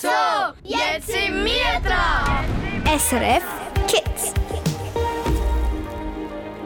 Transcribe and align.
So, 0.00 0.08
jetzt 0.64 1.08
sind 1.08 1.44
wir 1.44 1.78
dran. 1.84 2.42
SRF 2.98 3.42
Kids. 3.86 4.32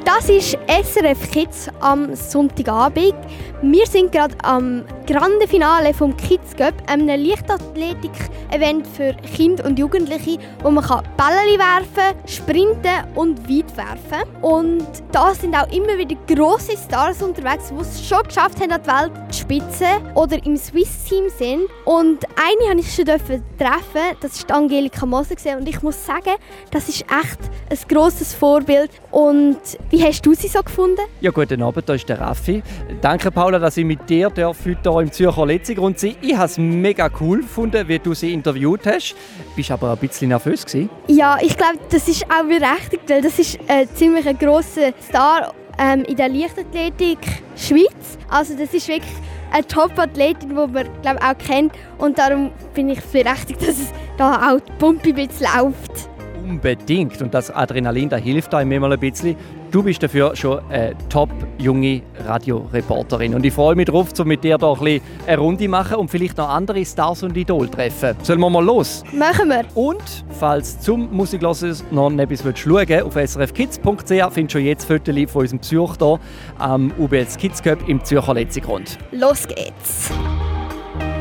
Das 0.04 0.28
ist 0.28 0.56
SRF 0.68 1.32
Kids 1.32 1.68
am 1.80 2.14
Sonntagabend. 2.14 3.16
Wir 3.60 3.88
sind 3.88 4.12
gerade 4.12 4.36
am 4.44 4.84
Grande 5.06 5.46
Finale 5.46 5.92
vom 5.92 6.16
Kids 6.16 6.56
Cup, 6.56 6.72
einem 6.86 7.08
Leichtathletik-Event 7.08 8.86
für 8.86 9.12
Kinder 9.36 9.66
und 9.66 9.78
Jugendliche, 9.78 10.38
wo 10.62 10.70
man 10.70 10.82
Bälle 11.18 11.58
werfen, 11.58 12.18
sprinten 12.26 13.04
und 13.14 13.38
weit 13.46 13.76
werfen. 13.76 14.26
Und 14.40 14.86
da 15.12 15.34
sind 15.34 15.54
auch 15.54 15.70
immer 15.70 15.98
wieder 15.98 16.16
grosse 16.26 16.78
Stars 16.78 17.22
unterwegs, 17.22 17.68
die 17.68 17.82
es 17.82 18.08
schon 18.08 18.22
geschafft 18.22 18.58
haben, 18.62 18.72
an 18.72 18.80
die 18.82 18.88
Welt 18.88 19.12
zu 19.34 19.40
spitzen 19.42 20.10
oder 20.14 20.42
im 20.46 20.56
Swiss-Team 20.56 21.24
sind. 21.36 21.68
Und 21.84 22.24
eine 22.36 22.70
habe 22.70 22.80
ich 22.80 22.94
schon 22.94 23.04
treffen. 23.04 24.16
Das 24.22 24.36
ist 24.36 24.50
Angelika 24.50 25.04
Moser 25.04 25.36
und 25.58 25.68
ich 25.68 25.82
muss 25.82 26.06
sagen, 26.06 26.36
das 26.70 26.88
ist 26.88 27.02
echt 27.02 27.40
ein 27.68 27.78
grosses 27.88 28.32
Vorbild. 28.32 28.90
Und 29.10 29.58
wie 29.90 30.02
hast 30.02 30.24
du 30.24 30.32
sie 30.32 30.48
so 30.48 30.62
gefunden? 30.62 31.02
Ja, 31.20 31.30
guten 31.30 31.62
Abend, 31.62 31.86
da 31.86 31.92
ist 31.92 32.08
der 32.08 32.20
Raffi. 32.20 32.62
Danke, 33.02 33.30
Paula, 33.30 33.58
dass 33.58 33.76
ich 33.76 33.84
mit 33.84 34.08
dir 34.08 34.28
heute 34.28 34.48
hier 34.94 35.02
im 35.02 35.12
Zürcher 35.12 35.46
Letzigrund 35.46 36.02
Ich 36.02 36.36
habe 36.36 36.46
es 36.46 36.58
mega 36.58 37.10
cool 37.20 37.40
gefunden, 37.40 37.86
wie 37.88 37.98
du 37.98 38.14
sie 38.14 38.32
interviewt 38.32 38.86
hast. 38.86 39.14
Bist 39.56 39.70
aber 39.70 39.92
ein 39.92 39.98
bisschen 39.98 40.28
nervös 40.28 40.64
gewesen? 40.64 40.90
Ja, 41.08 41.38
ich 41.40 41.56
glaube, 41.56 41.78
das 41.90 42.06
ist 42.08 42.24
auch 42.24 42.44
berechtigt, 42.44 43.08
weil 43.08 43.22
das 43.22 43.38
ist 43.38 43.58
ein 43.66 43.88
ziemlich 43.94 44.38
grosser 44.38 44.92
Star 45.02 45.52
ähm, 45.78 46.04
in 46.04 46.16
der 46.16 46.28
Leichtathletik 46.28 47.18
Schweiz. 47.56 48.18
Also 48.28 48.54
das 48.56 48.72
ist 48.72 48.88
wirklich 48.88 49.12
eine 49.52 49.66
Top-Athletin, 49.66 50.50
die 50.50 50.54
man 50.54 50.88
glaub, 51.02 51.22
auch 51.22 51.38
kennt. 51.38 51.72
Und 51.98 52.18
darum 52.18 52.50
bin 52.74 52.88
ich 52.88 53.00
berechtigt, 53.00 53.60
dass 53.66 53.78
es 53.78 53.92
da 54.16 54.52
auch 54.52 54.60
die 54.60 54.72
Pumpe 54.78 55.08
ein 55.08 55.14
bisschen 55.14 55.46
läuft. 55.56 56.13
Unbedingt. 56.44 57.20
Und 57.22 57.32
das 57.32 57.50
Adrenalin, 57.50 58.08
da 58.08 58.16
hilft 58.16 58.54
einem 58.54 58.72
immer 58.72 58.90
ein 58.90 59.00
bisschen. 59.00 59.36
Du 59.70 59.82
bist 59.82 60.02
dafür 60.02 60.36
schon 60.36 60.60
eine 60.68 60.94
top 61.08 61.30
junge 61.58 62.02
Radioreporterin. 62.26 63.34
Und 63.34 63.44
ich 63.44 63.52
freue 63.52 63.74
mich 63.74 63.86
darauf, 63.86 64.08
um 64.18 64.28
mit 64.28 64.44
dir 64.44 64.58
hier 64.58 64.80
ein 64.80 65.00
eine 65.26 65.38
Runde 65.38 65.68
machen 65.68 65.96
und 65.96 66.10
vielleicht 66.10 66.36
noch 66.36 66.48
andere 66.48 66.84
Stars 66.84 67.22
und 67.22 67.36
Idol 67.36 67.68
treffen. 67.68 68.14
Sollen 68.22 68.40
wir 68.40 68.50
mal 68.50 68.64
los? 68.64 69.02
Machen 69.12 69.48
wir. 69.48 69.64
Und 69.74 70.02
falls 70.38 70.78
zum 70.80 71.10
Musiklosen 71.12 71.74
noch 71.90 72.12
etwas 72.12 72.42
schauen 72.58 72.88
willst, 72.88 73.04
auf 73.04 73.14
srfkids.ch 73.14 74.08
findest 74.08 74.36
du 74.36 74.48
schon 74.50 74.64
jetzt 74.64 74.84
Fotos 74.84 75.30
von 75.30 75.42
unserem 75.42 75.58
Besuch 75.58 75.96
hier 75.98 76.20
am 76.58 76.92
UBS 76.98 77.36
Kids 77.36 77.62
Cup 77.62 77.78
im 77.88 78.04
Zürcher 78.04 78.34
Letzigrund. 78.34 78.98
Los 79.12 79.48
geht's. 79.48 80.10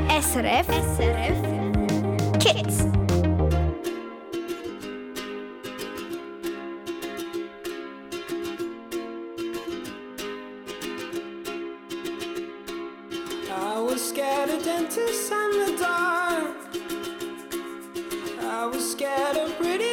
SRF, 0.10 0.68
SRF 0.68 1.64
Kids. 2.40 2.83
Dentists 14.64 15.30
and 15.30 15.54
the 15.54 15.78
dark. 15.78 16.56
I 18.40 18.66
was 18.66 18.92
scared 18.92 19.36
of 19.36 19.58
pretty 19.58 19.93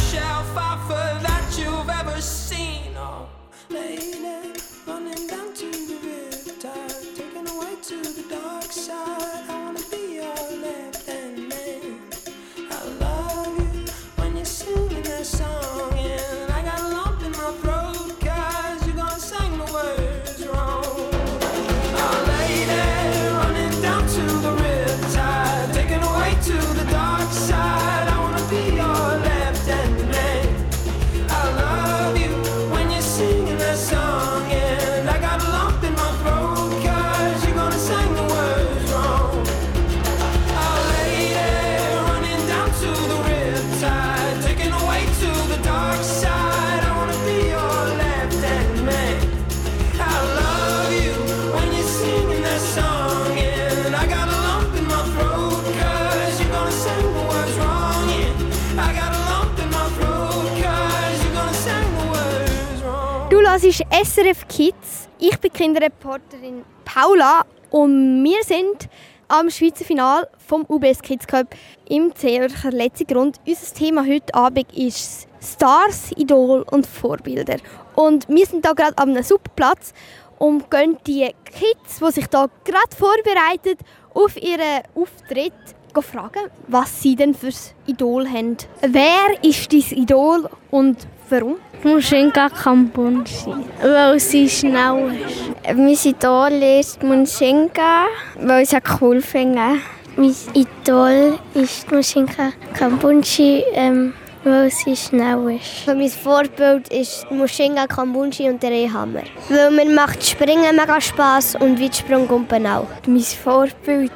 Das 63.61 63.79
ist 63.79 63.85
SRF 63.91 64.47
Kids. 64.47 65.07
Ich 65.19 65.37
bin 65.37 65.53
Kinderreporterin 65.53 66.65
Paula 66.83 67.45
und 67.69 68.23
wir 68.23 68.43
sind 68.43 68.89
am 69.27 69.51
Schweizer 69.51 69.85
Final 69.85 70.27
vom 70.39 70.65
UBS 70.67 70.99
Kids 70.99 71.27
Cup 71.27 71.45
im 71.87 72.11
Zürcher 72.15 72.71
Letzigrund. 72.71 73.39
Unser 73.45 73.73
Thema 73.75 74.03
heute 74.03 74.33
Abend 74.33 74.75
ist 74.75 75.27
Stars, 75.39 76.11
Idol 76.17 76.65
und 76.71 76.87
Vorbilder. 76.87 77.57
Und 77.93 78.27
wir 78.29 78.47
sind 78.47 78.65
hier 78.65 78.73
gerade 78.73 78.97
an 78.97 79.11
einem 79.11 79.21
super 79.21 79.51
Platz 79.55 79.93
und 80.39 80.71
gehen 80.71 80.97
die 81.05 81.29
Kids, 81.45 81.99
die 81.99 82.11
sich 82.13 82.25
hier 82.31 82.49
gerade 82.63 82.95
vorbereiten 82.97 83.77
auf 84.15 84.41
ihren 84.41 84.81
Auftritt, 84.95 85.53
fragen, 85.99 86.49
was 86.67 87.01
sie 87.01 87.15
denn 87.15 87.33
fürs 87.33 87.73
Idol 87.85 88.27
haben. 88.27 88.57
Wer 88.81 89.43
ist 89.43 89.73
dein 89.73 89.97
Idol 89.97 90.49
und 90.69 90.97
warum? 91.29 91.57
Mushinka 91.83 92.49
Kambunchi, 92.49 93.53
weil 93.81 94.19
sie 94.19 94.47
schnell 94.47 95.19
ist. 95.27 95.75
Mein 95.75 95.87
Idol 95.89 96.79
ist 96.79 97.03
Mushinka, 97.03 98.05
weil 98.39 98.63
ich 98.63 98.69
sie 98.69 98.77
cool 99.01 99.21
finde. 99.21 99.79
Mein 100.15 100.35
Idol 100.53 101.39
ist 101.55 101.91
Mushinka 101.91 102.51
Kambunchi, 102.77 103.63
ähm, 103.73 104.13
weil 104.43 104.69
sie 104.69 104.95
schnell 104.95 105.55
ist. 105.55 105.87
Mein 105.87 106.09
Vorbild 106.09 106.87
ist 106.89 107.25
Mushinga 107.31 107.87
Kambunchi 107.87 108.49
und 108.49 108.61
der 108.61 108.71
Ehammer. 108.71 109.23
Weil 109.49 109.71
mir 109.71 109.89
macht 109.89 110.23
Springen 110.23 110.75
mega 110.75 111.01
Spass 111.01 111.55
und 111.55 111.81
Weitsprung 111.81 112.29
auch. 112.29 112.87
Mein 113.07 113.21
Vorbild 113.21 114.11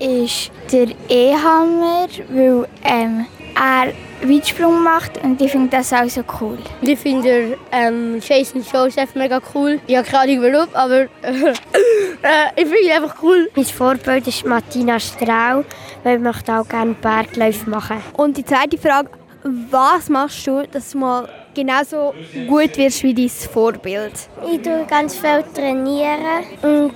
ist 0.00 0.50
der 0.72 0.88
Ehammer, 1.08 2.08
weil 2.28 2.66
ähm, 2.84 3.26
er 3.54 3.92
Weitsprung 4.22 4.82
macht 4.82 5.22
und 5.22 5.40
ich 5.40 5.50
finde 5.50 5.68
das 5.68 5.92
auch 5.92 6.08
so 6.08 6.22
cool. 6.40 6.58
Ich 6.82 6.98
finde 6.98 7.56
ähm, 7.72 8.20
Jason 8.20 8.62
Joseph 8.70 9.14
mega 9.14 9.40
cool. 9.54 9.80
Ich 9.86 9.96
habe 9.96 10.06
keine 10.06 10.32
Ahnung 10.32 10.52
warum, 10.52 10.68
aber 10.74 11.00
äh, 11.22 11.48
ich 12.56 12.66
finde 12.66 12.80
ihn 12.82 12.92
einfach 12.92 13.16
cool. 13.22 13.50
Mein 13.54 13.64
Vorbild 13.64 14.26
ist 14.26 14.44
Martina 14.44 15.00
Strau, 15.00 15.64
weil 16.04 16.16
ich 16.16 16.22
möchte 16.22 16.52
auch 16.52 16.68
gerne 16.68 16.94
Bergläufe 16.94 17.68
machen. 17.70 18.02
Und 18.14 18.36
die 18.36 18.44
zweite 18.44 18.76
Frage, 18.76 19.10
was 19.42 20.08
machst 20.10 20.46
du, 20.46 20.66
dass 20.70 20.90
du 20.90 20.98
mal 20.98 21.28
genauso 21.54 22.14
gut 22.46 22.76
wirst 22.76 23.02
wie 23.02 23.14
dein 23.14 23.28
Vorbild? 23.28 24.12
Ich 24.52 24.60
tue 24.60 24.84
ganz 24.88 25.16
viel 25.16 25.42
trainieren 25.54 26.44
und 26.62 26.92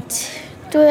tue 0.75 0.89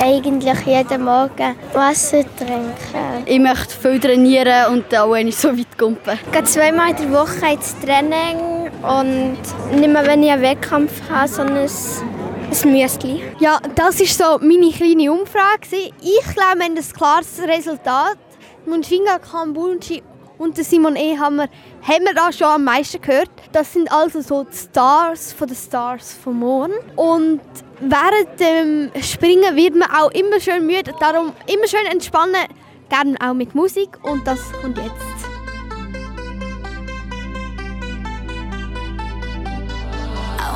eigentlich 0.00 0.66
jeden 0.66 1.04
Morgen 1.04 1.56
Wasser 1.72 2.22
trinken. 2.38 3.24
Ich 3.24 3.40
möchte 3.40 3.74
viel 3.74 3.98
trainieren 3.98 4.72
und 4.72 4.96
auch 4.96 5.10
wenn 5.10 5.26
ich 5.26 5.36
so 5.36 5.48
weit 5.48 5.76
komme. 5.76 5.96
Ich 6.26 6.32
gehe 6.32 6.44
zweimal 6.44 6.90
in 6.90 6.96
der 6.96 7.12
Woche 7.12 7.52
ins 7.52 7.74
Training 7.80 8.70
und 8.82 9.80
nicht 9.80 9.92
mehr, 9.92 10.06
wenn 10.06 10.22
ich 10.22 10.30
einen 10.30 10.42
Wettkampf 10.42 10.92
habe, 11.10 11.26
sondern 11.26 11.66
ein 11.66 12.72
Müsli. 12.72 13.24
Ja, 13.40 13.58
das 13.74 13.98
war 13.98 14.38
so 14.38 14.46
meine 14.46 14.70
kleine 14.70 15.12
Umfrage. 15.12 15.90
Ich 16.00 16.20
glaube, 16.20 16.60
wir 16.60 16.66
haben 16.66 16.76
ein 16.76 16.92
klares 16.96 17.42
Resultat. 17.44 18.18
Munfinga 18.64 19.18
Kambunchi 19.18 20.04
und 20.38 20.56
Simon 20.62 20.96
Ehammer 20.96 21.48
haben 21.82 22.04
wir 22.04 22.14
da 22.14 22.32
schon 22.32 22.48
am 22.48 22.64
meisten 22.64 23.00
gehört. 23.00 23.30
Das 23.52 23.72
sind 23.72 23.90
also 23.90 24.20
so 24.20 24.44
die 24.44 24.56
Stars 24.56 25.32
von 25.32 25.48
den 25.48 25.56
Stars 25.56 26.12
vom 26.12 26.40
morgen. 26.40 26.74
Und 26.96 27.40
während 27.80 28.40
dem 28.40 28.90
Springen 29.02 29.56
wird 29.56 29.74
man 29.74 29.90
auch 29.90 30.10
immer 30.10 30.40
schön 30.40 30.66
müde. 30.66 30.94
Darum 31.00 31.32
immer 31.46 31.66
schön 31.66 31.86
entspannen, 31.90 32.46
gerne 32.88 33.16
auch 33.20 33.34
mit 33.34 33.54
Musik. 33.54 33.98
Und 34.02 34.26
das 34.26 34.40
kommt 34.60 34.78
jetzt. 34.78 35.26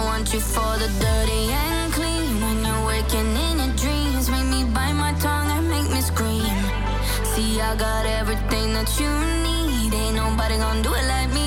Want 0.03 0.35
you 0.35 0.41
for 0.41 0.77
the 0.79 0.89
dirty 1.01 1.51
and 1.53 1.93
clean 1.95 2.41
when 2.43 2.65
you're 2.65 2.85
waking 2.85 3.37
in 3.37 3.59
your 3.59 3.75
dreams. 3.77 4.29
Make 4.29 4.45
me 4.45 4.65
bite 4.75 4.93
my 4.93 5.15
tongue 5.19 5.51
and 5.51 5.69
make 5.71 5.91
me 5.91 6.03
scream. 6.03 6.45
See, 7.35 7.61
I 7.61 7.75
got 7.77 8.05
everything 8.05 8.75
that 8.75 8.89
you 9.01 9.09
need. 9.43 9.60
Nobody 10.31 10.59
gonna 10.59 10.81
do 10.81 10.95
it 10.95 11.07
like 11.09 11.29
me. 11.35 11.40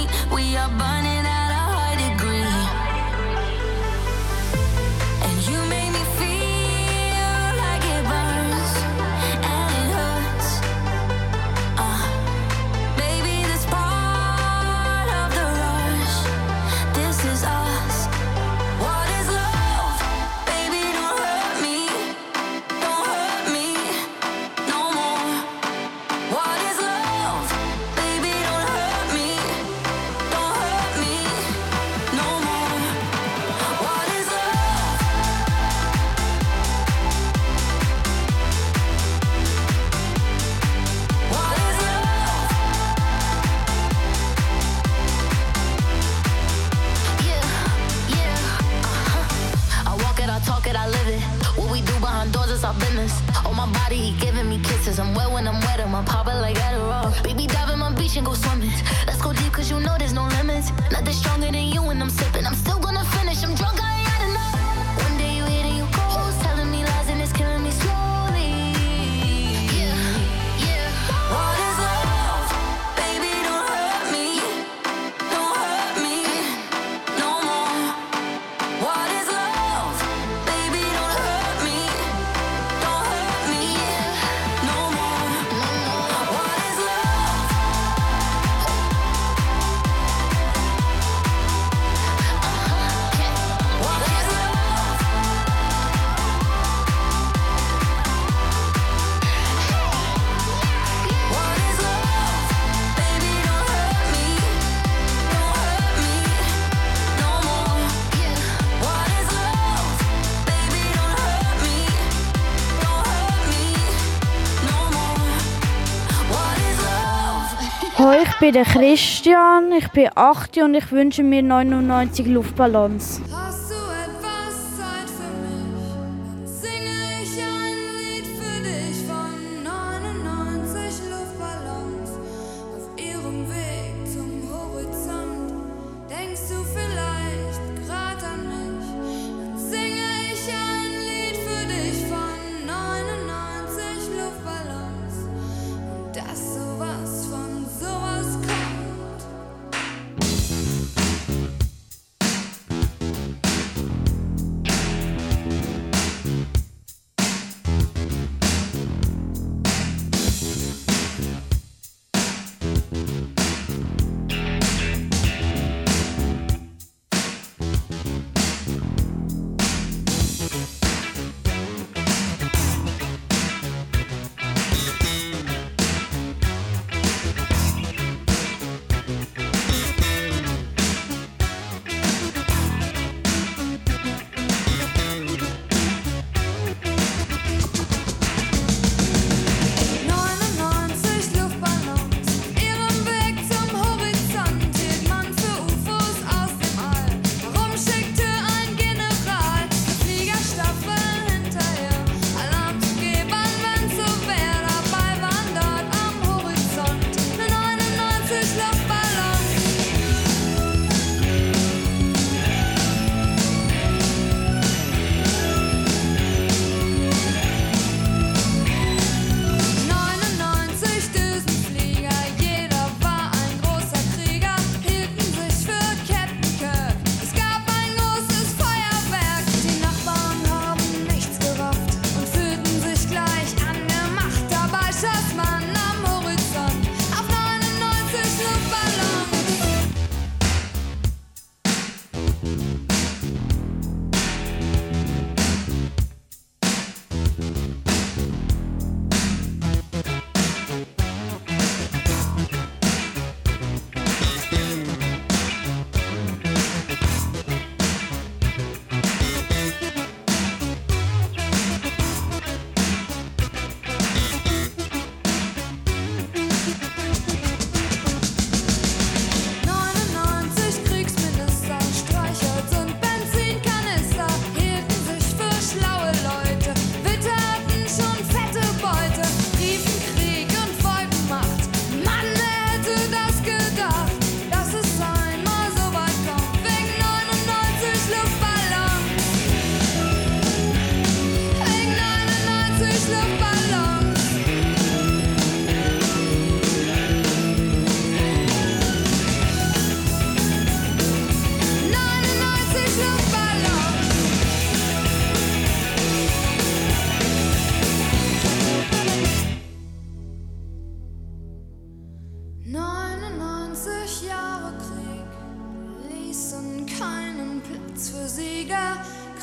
Bin 118.44 118.52
der 118.52 118.66
Christian, 118.66 119.72
ich 119.72 119.88
bin 119.92 120.10
8 120.14 120.58
und 120.58 120.74
ich 120.74 120.92
wünsche 120.92 121.24
mir 121.24 121.42
99 121.42 122.28
Luftballons. 122.28 123.22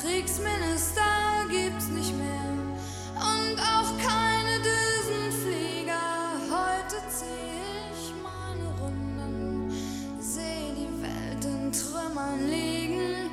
Kriegsminister 0.01 1.45
gibt's 1.49 1.87
nicht 1.89 2.13
mehr 2.17 2.51
und 3.15 3.59
auch 3.59 3.97
keine 3.97 4.59
Düsenflieger. 4.59 5.93
Heute 6.49 6.97
zieh 7.07 7.93
ich 7.93 8.13
meine 8.21 8.67
Runden, 8.79 9.71
seh 10.19 10.73
die 10.75 10.91
Welt 11.01 11.45
in 11.45 11.71
Trümmern 11.71 12.47
liegen, 12.49 13.29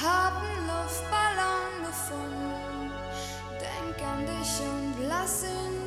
hab 0.00 0.42
einen 0.42 0.66
Luftballon 0.66 1.84
gefunden. 1.86 2.92
Denk 3.60 4.08
an 4.08 4.20
dich 4.24 4.60
und 4.60 5.08
lass 5.08 5.42
ihn 5.42 5.81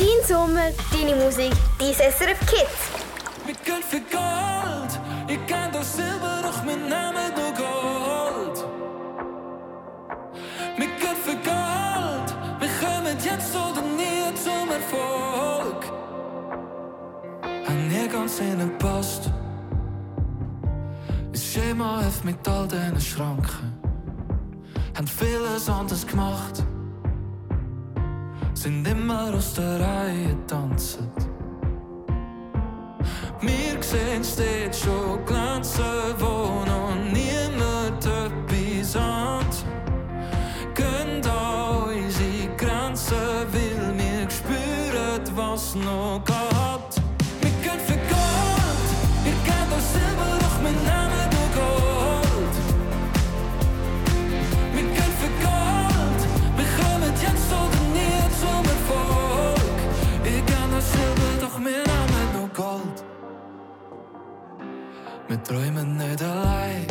Dein 0.00 0.26
Sommer, 0.26 0.70
deine 0.90 1.14
Musik, 1.14 1.52
dein 1.78 1.92
SRF 1.92 2.40
Kids. 2.46 2.88
Wir 3.44 3.54
gehen 3.54 3.82
für 3.86 4.00
Gold. 4.00 4.98
Ich 5.28 5.46
kenn 5.46 5.70
das 5.70 5.94
Silber, 5.94 6.40
doch 6.42 6.64
wir 6.64 6.76
nehmen 6.76 7.30
nur 7.36 7.52
Gold. 7.52 8.64
Wir 10.78 10.86
gehen 10.86 11.16
für 11.22 11.36
Gold. 11.36 12.34
Wir 12.60 12.70
kommen 12.80 13.14
jetzt 13.22 13.54
oder 13.54 13.82
nie 13.82 14.34
zum 14.42 14.70
Erfolg. 14.70 15.84
Haben 17.68 17.88
nie 17.88 18.08
ganz 18.08 18.38
hineingepasst. 18.38 19.30
Das 21.30 21.44
Schema 21.44 22.00
hilft 22.00 22.24
mit 22.24 22.48
all 22.48 22.66
diesen 22.66 23.00
Schranken. 23.02 23.78
Haben 24.96 25.06
vieles 25.06 25.68
anders 25.68 26.06
gemacht. 26.06 26.64
Sind 28.62 28.86
immer 28.86 29.32
aus 29.34 29.54
der 29.54 29.80
Reihe 29.80 30.36
tanzen. 30.46 31.10
Wir 33.40 33.82
sehen 33.82 34.22
dort 34.36 34.76
schon 34.76 35.24
glänzen, 35.24 35.82
wo 36.18 36.62
noch 36.66 36.94
niemand 37.10 38.04
etwas 38.04 38.96
hat. 38.96 39.64
An 40.76 41.22
unsere 41.88 42.54
Grenzen, 42.58 43.16
weil 43.50 43.94
wir 43.96 44.28
spüren, 44.28 45.22
was 45.34 45.74
noch 45.76 46.22
geht. 46.26 47.02
Wir 47.40 47.50
gehen 47.62 47.80
für 47.86 47.96
Gold, 48.12 48.88
wir 49.24 49.36
geben 49.42 49.70
das 49.70 49.92
Silber, 49.94 50.38
doch 50.38 50.58
wir 50.62 51.09
Wir 65.30 65.40
träumen 65.44 65.96
nicht 65.96 66.20
allein. 66.24 66.84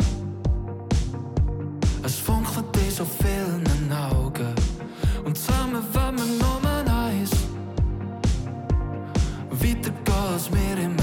Es 2.02 2.14
funkelt 2.20 2.74
in 2.74 2.90
so 2.90 3.04
vielen 3.04 3.92
Augen. 3.92 4.54
Und 5.26 5.36
zusammen 5.36 5.84
wollen 5.92 6.16
wir 6.16 6.24
Nummer 6.46 7.04
eins. 7.04 7.30
Weitergehen, 9.50 10.32
als 10.32 10.50
wir 10.50 10.82
immer 10.82 10.99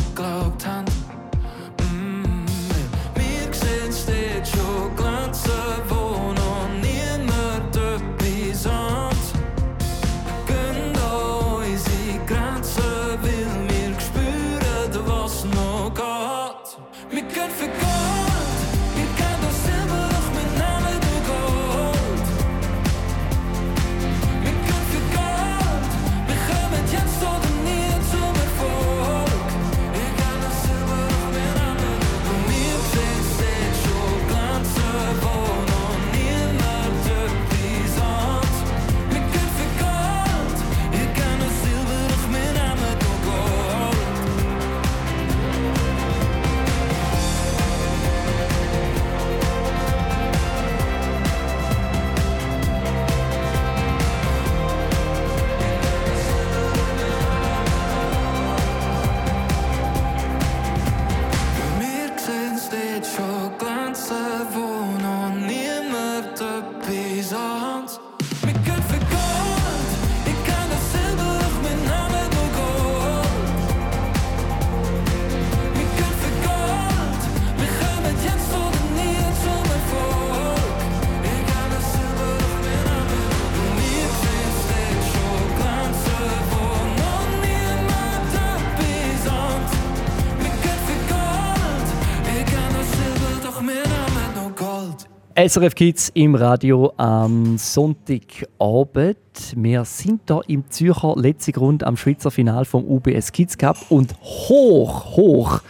SRF 95.48 95.76
Kids 95.76 96.12
im 96.14 96.36
Radio 96.36 96.92
am 96.98 97.58
Sonntagabend. 97.58 99.18
Wir 99.56 99.86
sind 99.86 100.24
hier 100.28 100.42
im 100.48 100.70
Zürcher 100.70 101.14
letzten 101.16 101.54
Grund 101.54 101.86
am 101.86 101.96
Schweizer 101.96 102.32
Final 102.32 102.66
vom 102.66 102.84
UBS 102.84 103.32
Kids 103.32 103.58
Cup 103.58 103.78
und 103.88 104.14
hoch, 104.22 105.16
hoch 105.16 105.62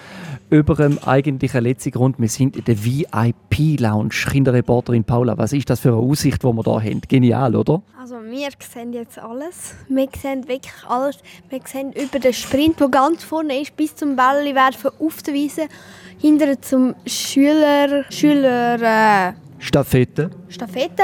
über 0.49 0.75
dem 0.75 0.97
eigentlichen 0.99 1.63
letzten 1.63 1.91
Grund. 1.91 2.19
Wir 2.19 2.29
sind 2.29 2.55
in 2.55 2.63
der 2.63 2.83
VIP-Lounge. 2.83 4.09
Kinderreporterin 4.31 5.03
Paula, 5.03 5.37
was 5.37 5.53
ist 5.53 5.69
das 5.69 5.79
für 5.79 5.89
eine 5.89 5.97
Aussicht, 5.97 6.41
die 6.41 6.47
wir 6.47 6.63
hier 6.63 6.91
haben? 6.91 7.01
Genial, 7.07 7.55
oder? 7.55 7.81
Also 7.99 8.15
wir 8.15 8.49
sehen 8.59 8.93
jetzt 8.93 9.19
alles. 9.19 9.75
Wir 9.89 10.07
sehen 10.21 10.47
wirklich 10.47 10.73
alles. 10.87 11.17
Wir 11.49 11.59
sehen 11.65 11.91
über 11.91 12.19
den 12.19 12.33
Sprint, 12.33 12.79
der 12.79 12.89
ganz 12.89 13.23
vorne 13.23 13.61
ist, 13.61 13.75
bis 13.75 13.95
zum 13.95 14.15
Bällwerfen 14.15 14.91
auf 14.99 15.21
der 15.23 15.33
Wiese. 15.33 15.67
Hinter 16.19 16.61
zum 16.61 16.95
Schüler, 17.05 18.05
Schüler 18.09 19.29
äh, 19.29 19.33
Staffette. 19.59 20.29
Stafette 20.49 21.03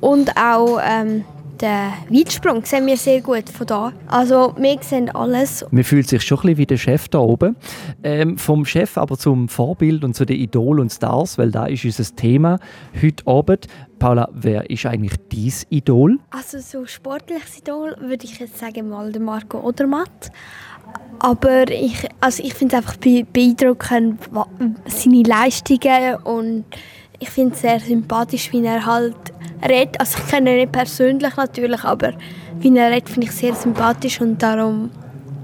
und 0.00 0.30
auch 0.36 0.80
ähm, 0.82 1.24
den 1.60 1.92
Weitsprung 2.10 2.64
sehen 2.64 2.86
wir 2.86 2.96
sehr 2.96 3.20
gut 3.20 3.48
von 3.48 3.66
da. 3.66 3.92
Also 4.06 4.54
wir 4.58 4.78
sehen 4.80 5.10
alles. 5.10 5.64
Man 5.70 5.84
fühlt 5.84 6.08
sich 6.08 6.22
schon 6.22 6.38
ein 6.38 6.42
bisschen 6.42 6.58
wie 6.58 6.66
der 6.66 6.76
Chef 6.76 7.08
da 7.08 7.18
oben. 7.18 7.56
Ähm, 8.02 8.38
vom 8.38 8.64
Chef 8.64 8.98
aber 8.98 9.16
zum 9.16 9.48
Vorbild 9.48 10.04
und 10.04 10.14
zu 10.14 10.24
den 10.24 10.38
Idol 10.38 10.80
und 10.80 10.90
Stars, 10.90 11.38
weil 11.38 11.50
da 11.50 11.66
ist 11.66 11.84
unser 11.84 12.04
Thema 12.16 12.58
heute 13.00 13.26
Abend. 13.26 13.66
Paula, 13.98 14.28
wer 14.32 14.68
ist 14.68 14.86
eigentlich 14.86 15.14
dein 15.32 15.52
Idol? 15.70 16.18
Also 16.30 16.58
so 16.58 16.86
sportliches 16.86 17.58
Idol 17.58 17.96
würde 18.00 18.24
ich 18.24 18.38
jetzt 18.38 18.58
sagen 18.58 18.88
mal 18.88 19.12
der 19.12 19.22
Marco 19.22 19.60
Odermatt. 19.60 20.30
Aber 21.18 21.70
ich, 21.70 22.06
also 22.20 22.42
ich 22.42 22.54
finde 22.54 22.76
es 22.76 22.82
einfach 22.82 22.96
be- 22.96 23.24
beeindruckend, 23.32 24.20
seine 24.86 25.22
Leistungen 25.22 26.16
und 26.24 26.64
ich 27.24 27.30
finde 27.30 27.54
es 27.54 27.62
sehr 27.62 27.80
sympathisch, 27.80 28.52
wie 28.52 28.64
er 28.64 28.84
halt 28.84 29.16
redet. 29.66 29.98
Also 29.98 30.18
ich 30.18 30.30
kenne 30.30 30.52
ihn 30.52 30.56
nicht 30.58 30.72
persönlich 30.72 31.34
natürlich, 31.36 31.82
aber 31.82 32.12
wie 32.60 32.76
er 32.76 32.90
redet, 32.90 33.08
finde 33.08 33.28
ich 33.28 33.32
sehr 33.32 33.54
sympathisch 33.54 34.20
und 34.20 34.42
darum 34.42 34.90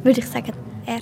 würde 0.02 0.20
ich 0.20 0.26
sagen, 0.26 0.52
er. 0.84 1.00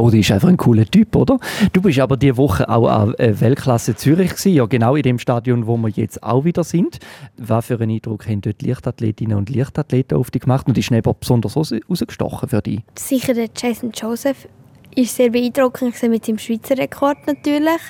Oh, 0.00 0.08
die 0.08 0.20
ist 0.20 0.30
einfach 0.30 0.48
ein 0.48 0.56
cooler 0.56 0.86
Typ, 0.86 1.16
oder? 1.16 1.38
Du 1.72 1.82
bist 1.82 1.98
aber 1.98 2.16
diese 2.16 2.36
Woche 2.36 2.66
auch 2.68 2.88
an 2.88 3.14
äh, 3.14 3.38
Weltklasse 3.40 3.94
Zürich 3.96 4.30
gewesen, 4.30 4.54
ja 4.54 4.64
genau 4.64 4.94
in 4.94 5.02
dem 5.02 5.18
Stadion, 5.18 5.66
wo 5.66 5.76
wir 5.76 5.88
jetzt 5.88 6.22
auch 6.22 6.44
wieder 6.44 6.64
sind. 6.64 7.00
Was 7.36 7.66
für 7.66 7.74
einen 7.74 7.90
Eindruck 7.90 8.26
haben 8.26 8.40
dort 8.40 8.62
Leichtathletinnen 8.62 9.36
und 9.36 9.50
Leichtathleten 9.50 10.16
auf 10.16 10.30
dich 10.30 10.42
gemacht 10.42 10.66
und 10.68 10.78
ist 10.78 10.90
jemand 10.90 11.20
besonders 11.20 11.56
raus- 11.56 11.74
rausgestochen 11.90 12.48
für 12.48 12.62
dich? 12.62 12.80
Sicher 12.94 13.34
der 13.34 13.48
Jason 13.54 13.90
Joseph 13.92 14.48
ist 14.94 15.14
sehr 15.16 15.30
beeindruckend 15.30 16.00
mit 16.04 16.24
seinem 16.24 16.38
Schweizer 16.38 16.78
Rekord 16.78 17.18
natürlich 17.26 17.80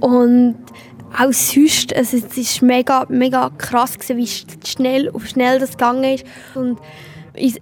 und 0.00 0.56
auch 1.16 1.32
sonst, 1.32 1.94
also 1.94 2.16
es 2.16 2.36
ist 2.36 2.62
mega, 2.62 3.06
mega 3.08 3.50
krass 3.56 3.94
gewesen, 3.98 4.16
wie 4.16 4.24
sch- 4.24 4.66
schnell, 4.66 5.10
auf 5.10 5.26
schnell 5.26 5.58
das 5.58 5.70
gegangen 5.72 6.04
ist 6.04 6.24
und 6.54 6.78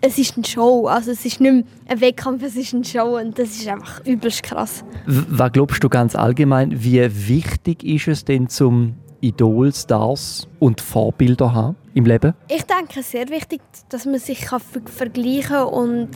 es 0.01 0.17
ist 0.19 0.37
eine 0.37 0.45
Show. 0.47 0.87
Also 0.87 1.11
es 1.11 1.25
ist 1.27 1.41
nicht 1.41 1.53
mehr 1.53 1.65
ein 1.89 2.01
Wettkampf, 2.01 2.43
es 2.43 2.57
ist 2.57 2.73
eine 2.75 2.85
Show 2.85 3.19
und 3.19 3.39
das 3.39 3.51
ist 3.51 3.69
einfach 3.69 4.05
übelst 4.07 4.43
krass. 4.43 4.83
Was 5.07 5.53
glaubst 5.53 5.85
du 5.85 5.89
ganz 5.89 6.15
allgemein, 6.17 6.83
wie 6.83 7.29
wichtig 7.29 7.85
ist 7.85 8.09
es 8.09 8.25
denn 8.25 8.49
zum 8.49 8.95
Idol, 9.21 9.73
Stars 9.75 10.47
und 10.61 10.81
Vorbilder 10.81 11.53
haben 11.55 11.77
im 11.95 12.07
Leben? 12.07 12.33
Ich 12.49 12.63
denke, 12.65 13.01
es 13.01 13.07
ist 13.07 13.11
sehr 13.13 13.29
wichtig, 13.29 13.61
dass 13.91 14.07
man 14.07 14.19
sich 14.19 14.41
kann 14.43 14.61
vergleichen 14.61 15.43
kann 15.49 15.67
und 15.69 16.09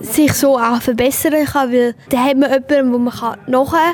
sich 0.00 0.32
so 0.32 0.58
auch 0.58 0.80
verbessern 0.80 1.44
kann, 1.44 1.70
weil 1.72 1.94
dann 2.08 2.24
hat 2.24 2.36
man 2.38 2.50
jemanden, 2.50 2.92
wo 2.94 2.98
man 2.98 3.12
kann 3.14 3.38
nachher 3.46 3.92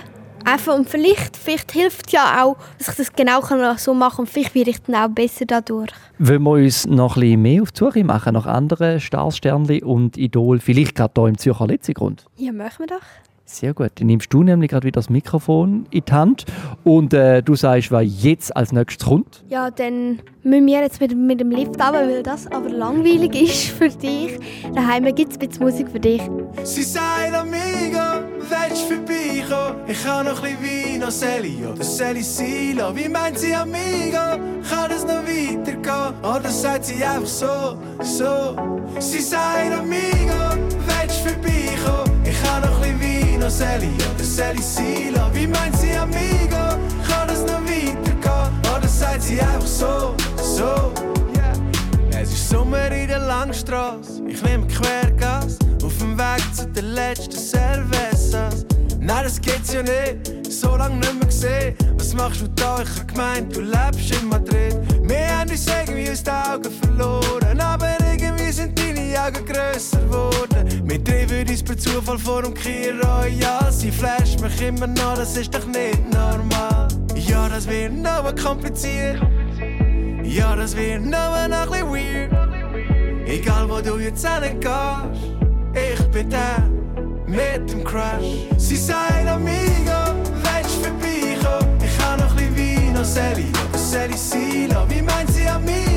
einfach 0.48 0.74
und 0.74 0.88
vielleicht, 0.88 1.36
vielleicht 1.36 1.72
hilft 1.72 2.12
ja 2.12 2.44
auch, 2.44 2.56
dass 2.78 2.88
ich 2.88 2.94
das 2.96 3.12
genau 3.12 3.40
so 3.76 3.94
machen 3.94 4.16
kann 4.16 4.24
und 4.24 4.30
vielleicht 4.30 4.54
werde 4.54 4.70
ich 4.70 4.82
dann 4.82 4.94
auch 4.94 5.08
besser 5.08 5.44
dadurch. 5.46 5.90
Wollen 6.18 6.42
wir 6.42 6.50
uns 6.50 6.86
noch 6.86 7.16
ein 7.16 7.20
bisschen 7.20 7.42
mehr 7.42 7.62
auf 7.62 7.72
die 7.72 7.78
Suche 7.78 8.04
machen 8.04 8.34
nach 8.34 8.46
anderen 8.46 9.00
Stars, 9.00 9.36
Sternli 9.36 9.82
und 9.82 10.16
Idol, 10.16 10.60
vielleicht 10.60 10.94
gerade 10.94 11.12
hier 11.16 11.28
im 11.28 11.38
Zürcher 11.38 11.66
Letzigrund? 11.66 12.24
Ja, 12.36 12.52
machen 12.52 12.78
wir 12.80 12.86
doch. 12.86 13.27
Sehr 13.50 13.72
gut. 13.72 13.92
Dann 13.94 14.08
nimmst 14.08 14.32
du 14.32 14.42
nämlich 14.42 14.70
gerade 14.70 14.86
wieder 14.86 14.98
das 15.00 15.08
Mikrofon 15.08 15.86
in 15.90 16.04
die 16.04 16.12
Hand 16.12 16.44
und 16.84 17.14
äh, 17.14 17.42
du 17.42 17.54
sagst, 17.54 17.90
was 17.90 18.04
jetzt 18.22 18.54
als 18.54 18.72
nächstes 18.72 19.08
kommt. 19.08 19.42
Ja, 19.48 19.70
dann 19.70 20.20
müssen 20.42 20.66
wir 20.66 20.80
jetzt 20.82 21.00
mit, 21.00 21.16
mit 21.16 21.40
dem 21.40 21.50
Lift 21.50 21.70
runter, 21.70 21.92
weil 21.94 22.22
das 22.22 22.46
aber 22.46 22.68
langweilig 22.68 23.34
ist 23.40 23.68
für 23.70 23.88
dich. 23.88 24.38
Daheim 24.74 25.06
gibt 25.14 25.32
es 25.32 25.38
ein 25.38 25.48
bisschen 25.48 25.64
Musik 25.64 25.88
für 25.90 25.98
dich. 25.98 26.20
Sie 26.62 26.82
sagt 26.82 27.32
amigo, 27.32 28.22
willst 28.38 28.90
du 28.90 28.96
vorbeikommen? 28.96 29.80
Ich 29.88 30.06
habe 30.06 30.28
noch 30.28 30.42
ein 30.42 30.56
bisschen 30.58 30.92
Wein, 30.94 31.00
noch 31.00 31.10
Sally 31.10 31.58
oder 31.72 31.82
Sally 31.82 32.22
Silo. 32.22 32.94
Wie 32.94 33.08
meint 33.08 33.38
sie 33.38 33.54
amigo? 33.54 34.38
Kann 34.68 34.90
es 34.90 35.04
noch 35.04 35.24
weitergehen? 35.24 36.14
Oder 36.22 36.50
sagt 36.50 36.84
sie 36.84 37.02
einfach 37.02 37.26
so, 37.26 37.78
so? 38.02 38.56
Sie 38.98 39.20
sagt 39.20 39.72
amigo, 39.72 40.60
willst 40.86 41.24
du 41.24 41.30
vorbeikommen? 41.30 42.22
Ich 42.24 42.50
habe 42.50 42.66
noch 42.66 42.77
noch 43.48 43.54
Sally 43.54 43.90
oder 44.14 44.24
Sally 44.24 44.62
Silo. 44.62 45.30
Wie 45.32 45.46
meint 45.46 45.76
sie 45.76 45.92
amigo? 45.92 46.76
Kann 47.08 47.28
es 47.30 47.40
noch 47.42 47.62
weitergehen? 47.64 48.76
Oder 48.76 48.88
sagt 48.88 49.22
sie 49.22 49.40
einfach 49.40 49.66
so, 49.66 50.14
so? 50.36 50.92
Es 52.10 52.32
ist 52.32 52.48
Sommer 52.50 52.90
in 52.92 53.08
der 53.08 53.20
Langstrasse. 53.20 54.22
Ich 54.28 54.42
nehme 54.42 54.66
Quergas 54.66 55.58
auf 55.82 55.96
dem 55.98 56.18
Weg 56.18 56.42
zu 56.54 56.66
den 56.66 56.92
letzten 56.92 57.36
Cervezas. 57.36 58.66
Nein, 59.00 59.24
das 59.24 59.40
geht's 59.40 59.72
ja 59.72 59.82
nicht, 59.82 60.52
so 60.52 60.76
lange 60.76 60.96
nicht 60.96 61.14
mehr 61.14 61.26
gesehen. 61.26 61.74
Was 61.96 62.14
machst 62.14 62.42
du 62.42 62.48
da? 62.48 62.82
Ich 62.82 62.98
hab 62.98 63.08
gemeint, 63.08 63.56
du 63.56 63.60
lebst 63.60 64.10
in 64.10 64.28
Madrid. 64.28 64.76
Wir 65.02 65.38
haben 65.38 65.50
uns 65.50 65.66
irgendwie 65.66 66.10
aus 66.10 66.22
den 66.22 66.34
Augen 66.34 66.70
verloren, 66.82 67.60
aber 67.60 68.07
irgendwie 68.48 68.52
sind 68.52 68.78
deine 68.78 69.20
Augen 69.20 69.44
grösser 69.44 70.00
geworden. 70.00 70.82
Wir 70.84 71.04
treffen 71.04 71.48
uns 71.48 71.62
per 71.62 71.76
Zufall 71.76 72.18
vor 72.18 72.42
dem 72.42 72.54
Kia 72.54 72.92
Royal. 72.92 73.70
Sie 73.70 73.90
flasht 73.90 74.40
mich 74.40 74.60
immer 74.62 74.86
noch, 74.86 75.16
das 75.16 75.36
ist 75.36 75.54
doch 75.54 75.66
nicht 75.66 76.00
normal. 76.12 76.88
Ja, 77.14 77.48
das 77.48 77.68
wird 77.68 77.92
noch 77.92 78.34
kompliziert. 78.36 79.20
Ja, 80.22 80.56
das 80.56 80.76
wird 80.76 81.04
noch 81.04 81.32
ein 81.34 81.50
bisschen 81.50 81.88
weird. 81.88 83.28
Egal 83.28 83.68
wo 83.68 83.80
du 83.80 83.98
jetzt 83.98 84.26
hingehst, 84.26 84.70
ich 85.74 86.06
bin 86.08 86.30
da 86.30 86.62
mit 87.26 87.70
dem 87.70 87.84
Crush. 87.84 88.46
Sie 88.56 88.76
sagt 88.76 89.26
amigo, 89.26 90.14
willst 90.42 90.76
du 90.76 90.88
vorbeikommen? 90.88 91.78
Ich 91.82 92.04
habe 92.04 92.22
noch 92.22 92.30
ein 92.30 92.54
bisschen 92.54 92.86
Wein, 92.86 92.92
noch 92.94 93.04
Sally 93.04 93.46
Sally 93.74 94.16
Silo. 94.16 94.86
Wie 94.88 95.02
meint 95.02 95.30
sie 95.30 95.46
amigo? 95.46 95.87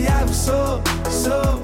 Oder 0.00 0.08
sagt 0.08 0.08
sie 0.08 0.08
einfach 0.08 0.34
so, 0.34 0.80
so? 1.10 1.59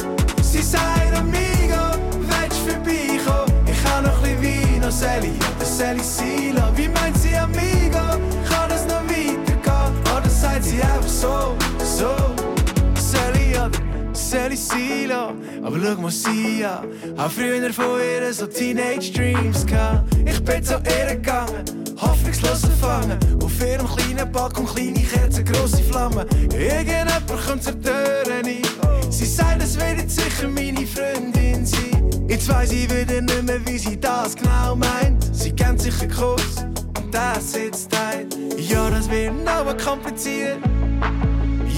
Sally 14.56 15.06
Silo. 15.06 15.34
Aber 15.62 15.78
schau 15.82 16.00
mal 16.00 16.10
sie 16.10 16.64
an. 16.64 16.88
Hab 17.16 17.32
früher 17.32 17.72
von 17.72 18.00
ihr 18.00 18.32
so 18.32 18.46
Teenage 18.46 19.12
Dreams 19.12 19.66
gehabt. 19.66 20.14
Ich 20.24 20.42
bin 20.42 20.62
zu 20.62 20.74
ihr 20.74 21.14
gegangen, 21.14 21.64
hoffnungslos 22.00 22.60
verfangen. 22.60 23.18
Auf 23.42 23.60
ihrem 23.60 23.86
kleinen 23.86 24.32
Balkon 24.32 24.66
kleine 24.66 25.00
Kerzen, 25.00 25.44
grosse 25.44 25.82
Flammen. 25.82 26.26
Irgendjemand 26.52 27.26
kommt 27.46 27.62
zur 27.62 27.80
Tür 27.80 28.22
rein. 28.26 28.62
Sie 29.10 29.26
sagt, 29.26 29.62
es 29.62 29.76
wird 29.78 30.10
sicher 30.10 30.48
meine 30.48 30.86
Freundin 30.86 31.64
sein. 31.64 32.10
Jetzt 32.28 32.48
weiss 32.48 32.72
ich 32.72 32.84
wieder 32.90 33.20
nicht 33.20 33.42
mehr, 33.42 33.60
wie 33.66 33.78
sie 33.78 33.98
das 33.98 34.34
genau 34.34 34.74
meint. 34.76 35.24
Sie 35.32 35.52
kennt 35.52 35.80
sicher 35.80 36.08
Kuss 36.08 36.64
und 36.98 37.12
das 37.14 37.52
sitzt 37.52 37.90
tight. 37.90 38.36
Ja, 38.58 38.90
das 38.90 39.10
wird 39.10 39.32
noch 39.44 39.76
kompliziert. 39.76 40.58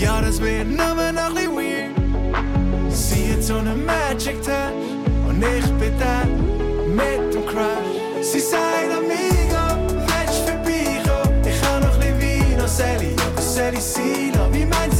Ja, 0.01 0.21
das 0.21 0.41
wird 0.41 0.69
nur 0.69 0.95
noch 1.13 1.29
ein 1.29 1.35
bisschen. 1.35 1.68
Sie 2.99 3.33
hat 3.33 3.45
so 3.45 3.59
einen 3.59 3.87
Magic 3.87 4.43
Touch 4.43 4.73
und 5.29 5.41
ich 5.41 5.65
bin 5.79 5.93
da 6.01 6.25
mit 6.89 7.33
dem 7.33 7.47
Crush. 7.47 8.23
Sie 8.23 8.41
sagt 8.41 8.91
amigo, 8.91 9.65
willst 10.09 10.41
du 10.41 10.51
vorbeikommen? 10.51 11.43
Ich 11.47 11.63
habe 11.63 11.85
noch 11.87 11.95
ein 11.95 12.19
bisschen 12.19 12.51
Wein, 12.51 12.59
noch 12.59 12.67
Sally 12.67 13.13
oder 13.15 13.41
Sally 13.41 13.81
Silo. 13.81 14.49
Wie 14.53 14.67
meint 14.67 14.98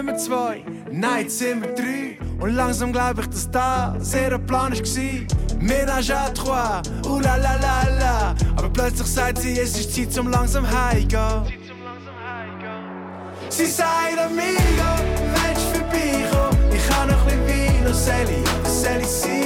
sind 0.00 0.06
wir 0.06 0.16
zwei, 0.16 0.64
nein, 0.90 1.24
jetzt 1.24 1.38
sind 1.38 1.60
wir 1.60 1.74
drei. 1.74 2.18
Und 2.40 2.54
langsam 2.54 2.90
glaub 2.90 3.18
ich, 3.18 3.26
dass 3.26 3.50
das 3.50 4.14
ihr 4.14 4.38
Plan 4.38 4.72
war. 4.72 5.60
Ménage 5.60 6.10
à 6.10 6.30
trois, 6.32 6.80
uh 7.06 7.20
la 7.20 7.36
la 7.36 7.56
la 7.56 7.98
la. 7.98 8.34
Aber 8.56 8.70
plötzlich 8.70 9.06
sagt 9.08 9.38
sie, 9.38 9.58
es 9.58 9.78
ist 9.78 9.94
Zeit 9.94 10.10
zum 10.10 10.30
langsam 10.30 10.64
heimgehen. 10.66 11.44
Sie 13.50 13.66
sagt 13.66 14.18
amigo, 14.18 14.90
willst 15.34 15.66
du 15.66 15.80
vorbeikommen? 15.80 16.72
Ich 16.72 16.96
habe 16.96 17.12
noch 17.12 17.26
ein 17.26 17.44
bisschen 17.44 17.74
Wein, 17.74 17.84
noch 17.84 17.94
Sally, 17.94 18.40
oder 18.58 18.70
Sally 18.70 19.39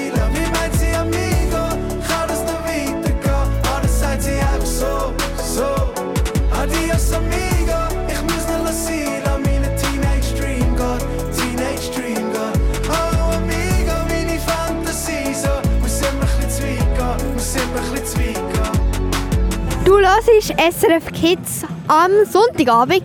hörst 20.35 20.55
SRF 20.59 21.13
Kids 21.13 21.63
am 21.87 22.11
Sonntagabend. 22.25 23.03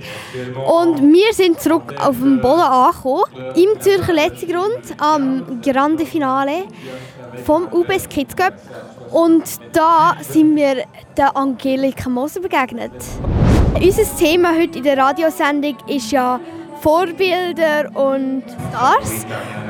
Und 0.68 1.14
wir 1.14 1.34
sind 1.34 1.60
zurück 1.60 1.94
auf 2.00 2.18
dem 2.18 2.42
Boden 2.42 2.62
angekommen, 2.62 3.24
im 3.56 3.80
Zürcher 3.80 4.14
Letzigrund 4.14 4.82
am 4.98 5.62
Grande 5.62 6.06
Finale 6.06 6.64
vom 7.46 7.68
UBS 7.72 8.10
Kids 8.10 8.36
Cup. 8.36 8.54
Und 9.12 9.44
da 9.74 10.18
sind 10.22 10.56
wir 10.56 10.86
der 11.18 11.36
Angelika 11.36 12.10
Moser 12.10 12.42
begegnet. 12.42 12.92
Unser 13.76 14.18
Thema 14.18 14.50
heute 14.56 14.80
in 14.80 14.84
der 14.84 14.98
Radiosendung 14.98 15.78
ist 15.88 16.12
ja 16.12 16.40
Vorbilder 16.82 17.90
und 17.94 18.44
Stars. 18.70 19.26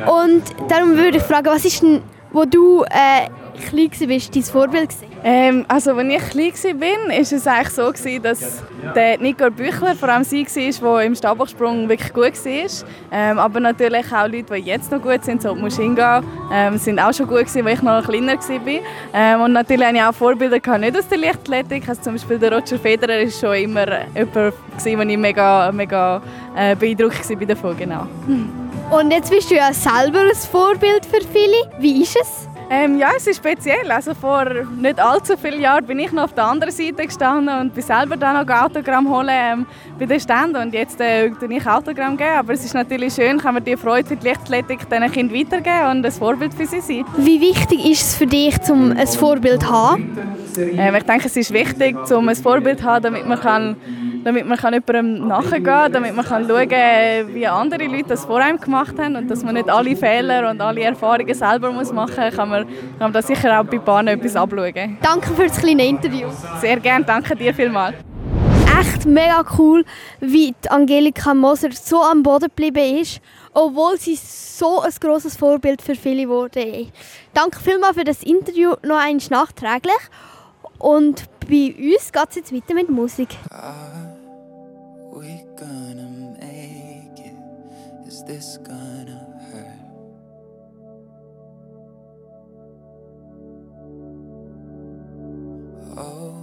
Und 0.07 0.43
darum 0.69 0.95
würde 0.95 1.17
ich 1.17 1.23
fragen, 1.23 1.47
was 1.47 1.65
ist 1.65 1.81
denn, 1.81 2.01
wo 2.31 2.45
du 2.45 2.83
äh, 2.83 3.27
klein 3.61 4.09
warst, 4.09 4.35
dein 4.35 4.43
Vorbild? 4.43 4.89
Ähm, 5.23 5.65
also, 5.67 5.91
als 5.91 6.07
ich 6.07 6.29
klein 6.29 6.53
war, 6.53 6.81
war 6.81 7.19
es 7.19 7.47
eigentlich 7.47 7.69
so, 7.69 7.91
gewesen, 7.91 8.23
dass 8.23 8.63
der 8.95 9.17
Nicole 9.19 9.51
Büchler 9.51 9.95
vor 9.95 10.09
allem 10.09 10.23
sie 10.23 10.45
war, 10.45 10.97
der 10.97 11.07
im 11.07 11.15
Stabhochsprung 11.15 11.89
wirklich 11.89 12.13
gut 12.13 12.45
war. 12.45 12.87
Ähm, 13.11 13.39
aber 13.39 13.59
natürlich 13.59 14.05
auch 14.13 14.27
Leute, 14.27 14.53
die 14.55 14.61
jetzt 14.61 14.91
noch 14.91 15.01
gut 15.01 15.23
sind, 15.23 15.41
so 15.41 15.53
die 15.53 15.61
Mushinga, 15.61 16.23
ähm, 16.51 16.77
sind 16.77 16.99
auch 16.99 17.13
schon 17.13 17.27
gut 17.27 17.39
gewesen, 17.39 17.67
als 17.67 17.79
ich 17.79 17.83
noch 17.83 18.03
kleiner 18.03 18.37
war. 18.37 18.79
Ähm, 19.13 19.41
und 19.41 19.53
natürlich 19.53 19.85
hatte 19.85 19.97
ich 19.97 20.03
auch 20.03 20.13
Vorbilder 20.13 20.59
gehabt, 20.59 20.81
nicht 20.81 20.97
aus 20.97 21.07
der 21.07 21.17
Leichtathletik. 21.17 21.87
Also 21.87 22.01
zum 22.01 22.13
Beispiel 22.13 22.39
der 22.39 22.53
Roger 22.53 22.79
Federer 22.79 23.21
war 23.21 23.31
schon 23.31 23.55
immer 23.55 23.87
jemand, 24.15 24.33
gewesen, 24.33 24.99
den 24.99 25.09
ich 25.09 25.17
mega, 25.17 25.71
mega 25.71 26.21
äh, 26.55 26.75
beeindruckt 26.75 27.29
war 27.29 27.45
davon. 27.45 27.77
Genau. 27.77 28.07
Und 28.91 29.11
jetzt 29.11 29.29
bist 29.29 29.51
du 29.51 29.55
ja 29.55 29.71
selber 29.71 30.21
ein 30.21 30.35
Vorbild 30.35 31.05
für 31.05 31.21
viele. 31.21 31.69
Wie 31.79 32.01
ist 32.01 32.17
es? 32.19 32.48
Ähm, 32.71 32.99
ja, 32.99 33.09
es 33.17 33.25
ist 33.25 33.37
speziell. 33.37 33.91
Also 33.91 34.13
vor 34.13 34.45
nicht 34.79 34.99
allzu 34.99 35.35
vielen 35.37 35.61
Jahren 35.61 35.85
bin 35.85 35.97
ich 35.97 36.11
noch 36.11 36.25
auf 36.25 36.33
der 36.33 36.45
anderen 36.45 36.71
Seite 36.71 37.05
gestanden 37.05 37.59
und 37.59 37.73
bin 37.73 37.83
selber 37.83 38.15
dann 38.15 38.45
noch 38.45 38.55
Autogramm 38.55 39.09
holen 39.09 39.29
ähm, 39.31 39.65
bei 39.97 40.05
den 40.05 40.19
Ständen 40.19 40.55
und 40.55 40.73
jetzt 40.73 41.01
äh, 41.01 41.27
ich 41.27 41.67
Autogramm 41.67 42.15
geben. 42.15 42.37
Aber 42.37 42.53
es 42.53 42.63
ist 42.63 42.75
natürlich 42.75 43.15
schön, 43.15 43.39
kann 43.39 43.55
man 43.55 43.63
die 43.63 43.75
Freude 43.75 44.07
für 44.07 44.15
die 44.15 44.27
Leichtathletik 44.27 44.87
diesen 44.87 45.11
Kindern 45.11 45.39
weitergeben 45.39 45.97
und 45.97 46.05
ein 46.05 46.11
Vorbild 46.11 46.53
für 46.53 46.67
sie 46.67 46.81
sein. 46.81 47.05
Wie 47.17 47.41
wichtig 47.41 47.89
ist 47.89 48.01
es 48.01 48.15
für 48.15 48.27
dich, 48.27 48.55
um 48.69 48.91
ein 48.91 49.07
Vorbild 49.07 49.63
zu 49.63 49.69
haben? 49.69 50.17
Ähm, 50.57 50.93
ich 50.95 51.03
denke, 51.03 51.25
es 51.25 51.35
ist 51.35 51.51
wichtig, 51.51 51.97
um 52.11 52.29
ein 52.29 52.35
Vorbild 52.35 52.79
zu 52.79 52.85
haben, 52.85 53.03
damit 53.03 53.27
man 53.27 53.39
kann 53.39 53.77
damit 54.23 54.45
man 54.45 54.57
kann 54.57 54.73
jemandem 54.73 55.27
nachgehen 55.27 55.63
kann, 55.63 55.91
damit 55.91 56.15
man 56.15 56.25
kann 56.25 56.47
schauen 56.47 56.69
kann, 56.69 57.33
wie 57.33 57.47
andere 57.47 57.85
Leute 57.85 58.09
das 58.09 58.25
vor 58.25 58.39
einem 58.39 58.59
gemacht 58.59 58.97
haben 58.97 59.15
und 59.15 59.29
dass 59.29 59.43
man 59.43 59.55
nicht 59.55 59.69
alle 59.69 59.95
Fehler 59.95 60.49
und 60.49 60.61
alle 60.61 60.81
Erfahrungen 60.81 61.33
selber 61.33 61.71
muss 61.71 61.91
machen 61.91 62.23
muss, 62.25 62.35
kann 62.35 62.49
man, 62.49 62.65
kann 62.65 62.99
man 62.99 63.13
da 63.13 63.21
sicher 63.21 63.59
auch 63.59 63.65
bei 63.65 63.77
Bahnen 63.77 64.19
etwas 64.19 64.35
abschauen. 64.35 64.97
Danke 65.01 65.33
für 65.33 65.47
das 65.47 65.57
kleine 65.57 65.87
Interview. 65.87 66.27
Sehr 66.59 66.79
gerne, 66.79 67.05
danke 67.05 67.35
dir 67.35 67.53
vielmals. 67.53 67.95
Echt 68.79 69.05
mega 69.05 69.43
cool, 69.57 69.83
wie 70.19 70.53
Angelika 70.69 71.33
Moser 71.33 71.71
so 71.71 72.01
am 72.01 72.23
Boden 72.23 72.47
geblieben 72.47 73.01
ist, 73.01 73.19
obwohl 73.53 73.97
sie 73.97 74.15
so 74.15 74.81
ein 74.81 74.91
großes 74.99 75.35
Vorbild 75.35 75.81
für 75.81 75.95
viele 75.95 76.29
wurde. 76.29 76.87
Danke 77.33 77.59
vielmals 77.59 77.97
für 77.97 78.03
das 78.03 78.23
Interview, 78.23 78.75
noch 78.83 78.97
eins 78.97 79.29
nachträglich. 79.29 79.99
Und 80.77 81.25
bei 81.49 81.75
uns 81.77 82.11
geht 82.11 82.29
es 82.29 82.35
jetzt 82.35 82.53
weiter 82.53 82.73
mit 82.73 82.89
Musik. 82.89 83.29
This 88.29 88.57
gonna 88.57 89.25
hurt? 89.51 89.79
Oh, 95.97 96.37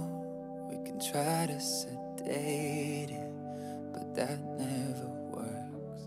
we 0.69 0.75
can 0.85 0.99
try 0.99 1.47
to 1.47 1.59
sedate 1.61 3.09
it, 3.09 3.31
but 3.93 4.13
that 4.15 4.37
never 4.59 5.07
works. 5.31 6.01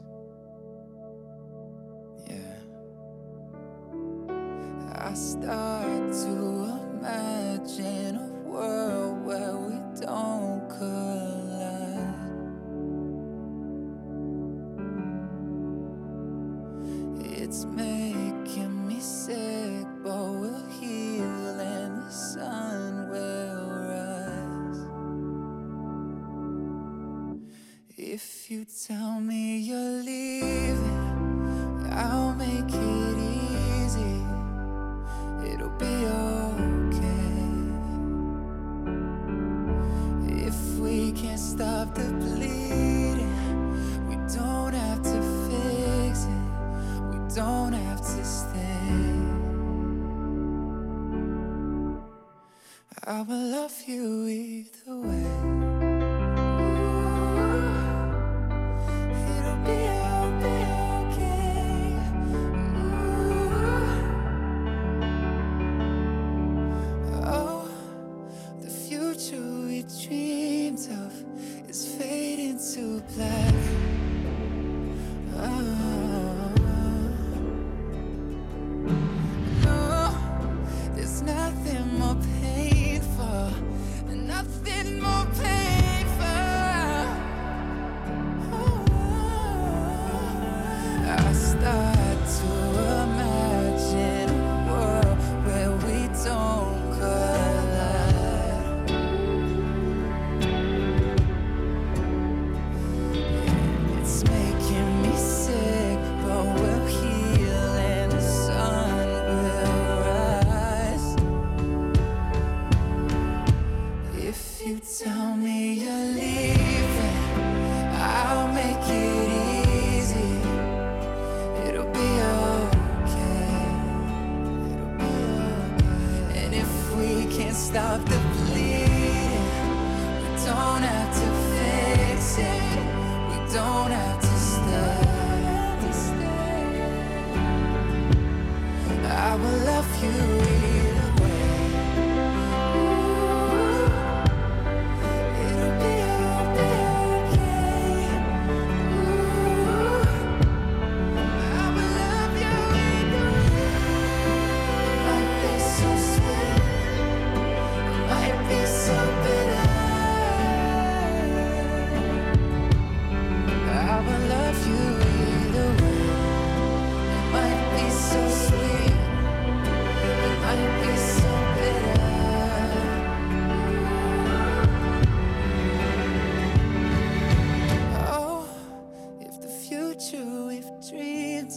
Yeah. 2.29 2.61
I 4.95 5.15
start 5.15 5.90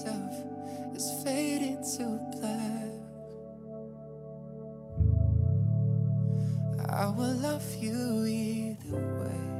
of 0.05 0.95
is 0.95 1.11
fading 1.23 1.81
to 1.97 2.19
black, 2.37 2.93
I 6.89 7.07
will 7.07 7.35
love 7.41 7.65
you 7.79 8.25
either 8.25 9.01
way. 9.19 9.53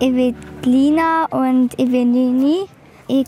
Ich 0.00 0.12
bin 0.12 0.34
Lina 0.64 1.26
und 1.26 1.74
ich 1.78 1.88
bin 1.88 2.10
9. 2.12 2.68
Ich 3.06 3.26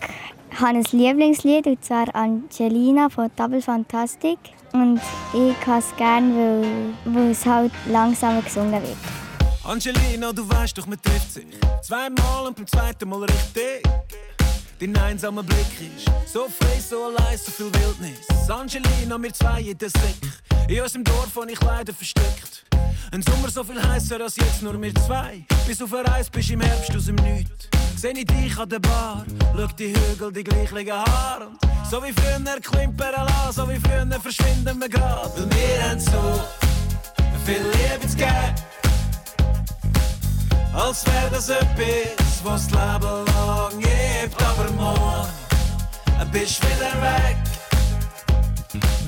habe 0.60 0.78
ein 0.78 0.84
Lieblingslied, 0.90 1.66
und 1.68 1.84
zwar 1.84 2.12
Angelina 2.14 3.08
von 3.08 3.30
Double 3.36 3.62
Fantastic. 3.62 4.38
Und 4.72 5.00
ich 5.32 5.66
habe 5.66 5.78
es 5.78 5.96
gerne, 5.96 6.62
weil, 7.04 7.14
weil 7.14 7.30
es 7.30 7.46
halt 7.46 7.70
langsamer 7.88 8.42
gesungen 8.42 8.72
wird. 8.72 9.23
Angelina, 9.66 10.30
du 10.30 10.46
weißt 10.46 10.76
doch, 10.76 10.86
man 10.86 11.00
trifft 11.00 11.32
sich 11.32 11.46
zweimal 11.82 12.46
und 12.46 12.56
beim 12.56 12.66
zweiten 12.66 13.08
Mal 13.08 13.24
richtig. 13.24 13.82
Dein 14.78 14.96
einsamer 14.98 15.42
Blick 15.42 15.66
ist 15.80 16.04
so 16.30 16.48
frei, 16.48 16.78
so 16.78 17.04
allein, 17.04 17.38
so 17.38 17.50
viel 17.50 17.72
Wildnis. 17.72 18.50
Angelina, 18.50 19.20
wir 19.22 19.32
zwei 19.32 19.62
in 19.62 19.78
der 19.78 19.88
Sick. 19.88 20.20
In 20.68 20.82
unserem 20.82 21.04
Dorf, 21.04 21.30
wo 21.34 21.44
ich 21.44 21.60
leider 21.62 21.94
versteckt. 21.94 22.66
Ein 23.10 23.22
Sommer 23.22 23.48
so 23.48 23.64
viel 23.64 23.82
heißer 23.82 24.20
als 24.20 24.36
jetzt 24.36 24.60
nur 24.60 24.80
wir 24.82 24.94
zwei. 24.96 25.46
Bis 25.66 25.80
auf 25.80 25.94
ein 25.94 26.04
Reis 26.04 26.28
bist 26.28 26.50
im 26.50 26.60
Herbst 26.60 26.94
aus 26.94 27.06
dem 27.06 27.16
Nichts. 27.16 27.68
Seh 27.96 28.10
ich 28.10 28.26
dich 28.26 28.58
an 28.58 28.68
der 28.68 28.80
Bar, 28.80 29.24
schau 29.56 29.66
die 29.78 29.94
Hügel, 29.94 30.30
die 30.30 30.44
gleichen 30.44 30.92
Haare. 30.92 31.46
Und 31.46 31.58
so 31.90 32.02
wie 32.02 32.12
früher 32.12 32.60
klimpern 32.60 33.12
lassen, 33.12 33.52
so 33.52 33.68
wie 33.68 33.78
früher 33.78 34.20
verschwinden 34.20 34.78
wir 34.78 34.88
grad. 34.90 35.32
Weil 35.38 35.50
wir 35.50 35.88
haben 35.88 36.00
so 36.00 36.44
viel 37.46 37.62
Liebe 37.62 38.06
zu 38.06 38.16
geben. 38.16 38.54
Als 40.74 41.06
wär 41.06 41.30
das 41.30 41.48
etwas, 41.48 42.42
was 42.42 42.66
das 42.66 42.72
Leben 42.72 43.24
lang 43.26 43.78
gibt. 43.78 44.42
Aber 44.42 44.70
morgen 44.72 45.28
bist 46.34 46.60
wieder 46.62 46.92
weg. 47.00 47.36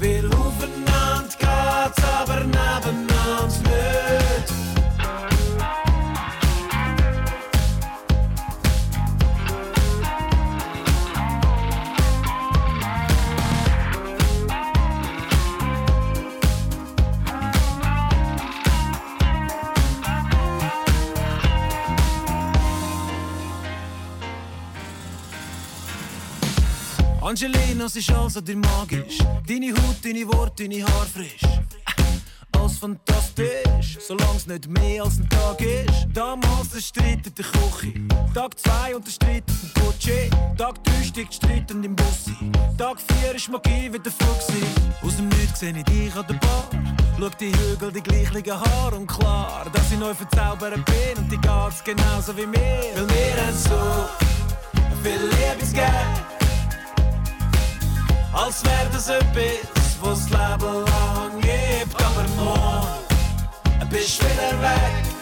Weil 0.01 0.27
aufeinander 0.33 1.27
geht's, 1.39 2.05
aber 2.21 2.41
nebeneinander 2.45 3.47
nicht. 3.65 4.56
Angelina, 27.27 27.87
es 27.87 27.97
ist 27.97 28.13
also 28.13 28.41
dir 28.41 28.57
magisch. 28.57 29.19
Deine 29.49 29.73
Haut, 29.73 29.97
deine 30.05 30.25
Worte, 30.29 30.63
deine 30.63 30.85
Haare 30.85 31.07
frisch. 31.07 31.43
Alles 32.53 32.79
fantastisch, 32.79 33.99
solange 34.07 34.37
es 34.37 34.47
nicht 34.47 34.69
mehr 34.69 35.03
als 35.03 35.19
ein 35.19 35.29
Tag 35.29 35.61
ist. 35.61 36.07
Damals 36.15 36.69
der 36.73 36.81
Streit 36.81 37.27
in 37.27 37.35
der 37.35 37.45
Küche. 37.45 37.95
Tag 38.33 38.57
2 38.57 38.95
und 38.95 39.05
der 39.05 39.11
Streit 39.11 39.43
im 39.49 39.83
Gucci. 39.83 40.31
Tag 40.57 40.85
3 40.85 41.03
steigt 41.03 41.35
Streit 41.35 41.69
und 41.73 41.83
im 41.83 41.97
Bussi. 41.97 42.37
Tag 42.79 42.99
4 43.21 43.35
ist 43.35 43.51
Magie 43.51 43.93
wieder 43.93 44.13
Fuchsi. 44.13 44.63
Aus 45.03 45.17
dem 45.17 45.29
Nichts 45.31 45.59
seh 45.59 45.71
ich 45.71 45.83
dich 45.83 46.15
an 46.15 46.27
der 46.29 46.35
Bar. 46.35 46.71
Schau 47.19 47.29
die 47.41 47.53
Hügel, 47.53 47.91
die 47.91 48.03
gleichen 48.03 48.53
Haare 48.53 48.95
und 48.95 49.09
klar, 49.09 49.67
dass 49.73 49.91
ich 49.91 49.99
neu 49.99 50.15
verzaubert 50.15 50.77
bin 50.85 51.19
und 51.19 51.33
die 51.33 51.39
geht's 51.39 51.83
genauso 51.83 52.37
wie 52.37 52.47
mir. 52.47 52.85
Weil 52.95 53.09
wir 53.09 53.47
haben 53.47 53.57
so 53.57 54.09
viel 55.03 55.29
Liebesgeld. 55.29 56.36
Als 58.37 58.63
wär 58.65 58.87
das 58.93 59.09
etwas, 59.09 59.97
was 60.03 60.29
das 60.29 60.31
Leben 60.31 60.85
lang 60.85 61.41
gibt. 61.41 62.03
Aber 62.05 62.29
morgen 62.37 63.89
bist 63.91 64.23
wieder 64.23 64.61
weg. 64.61 65.16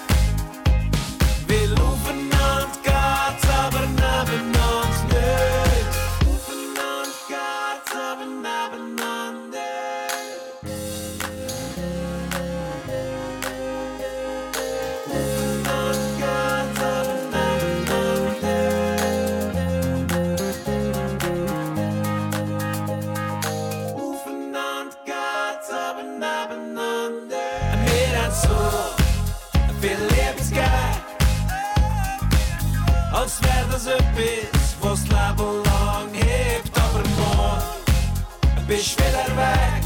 Etwas, 34.16 34.76
was 34.80 35.04
das 35.04 35.08
Leben 35.08 35.62
lang 35.64 36.08
hebt. 36.12 36.70
Aber 36.78 37.02
morgen 37.18 38.66
bist 38.66 38.98
wieder 38.98 39.36
weg. 39.36 39.83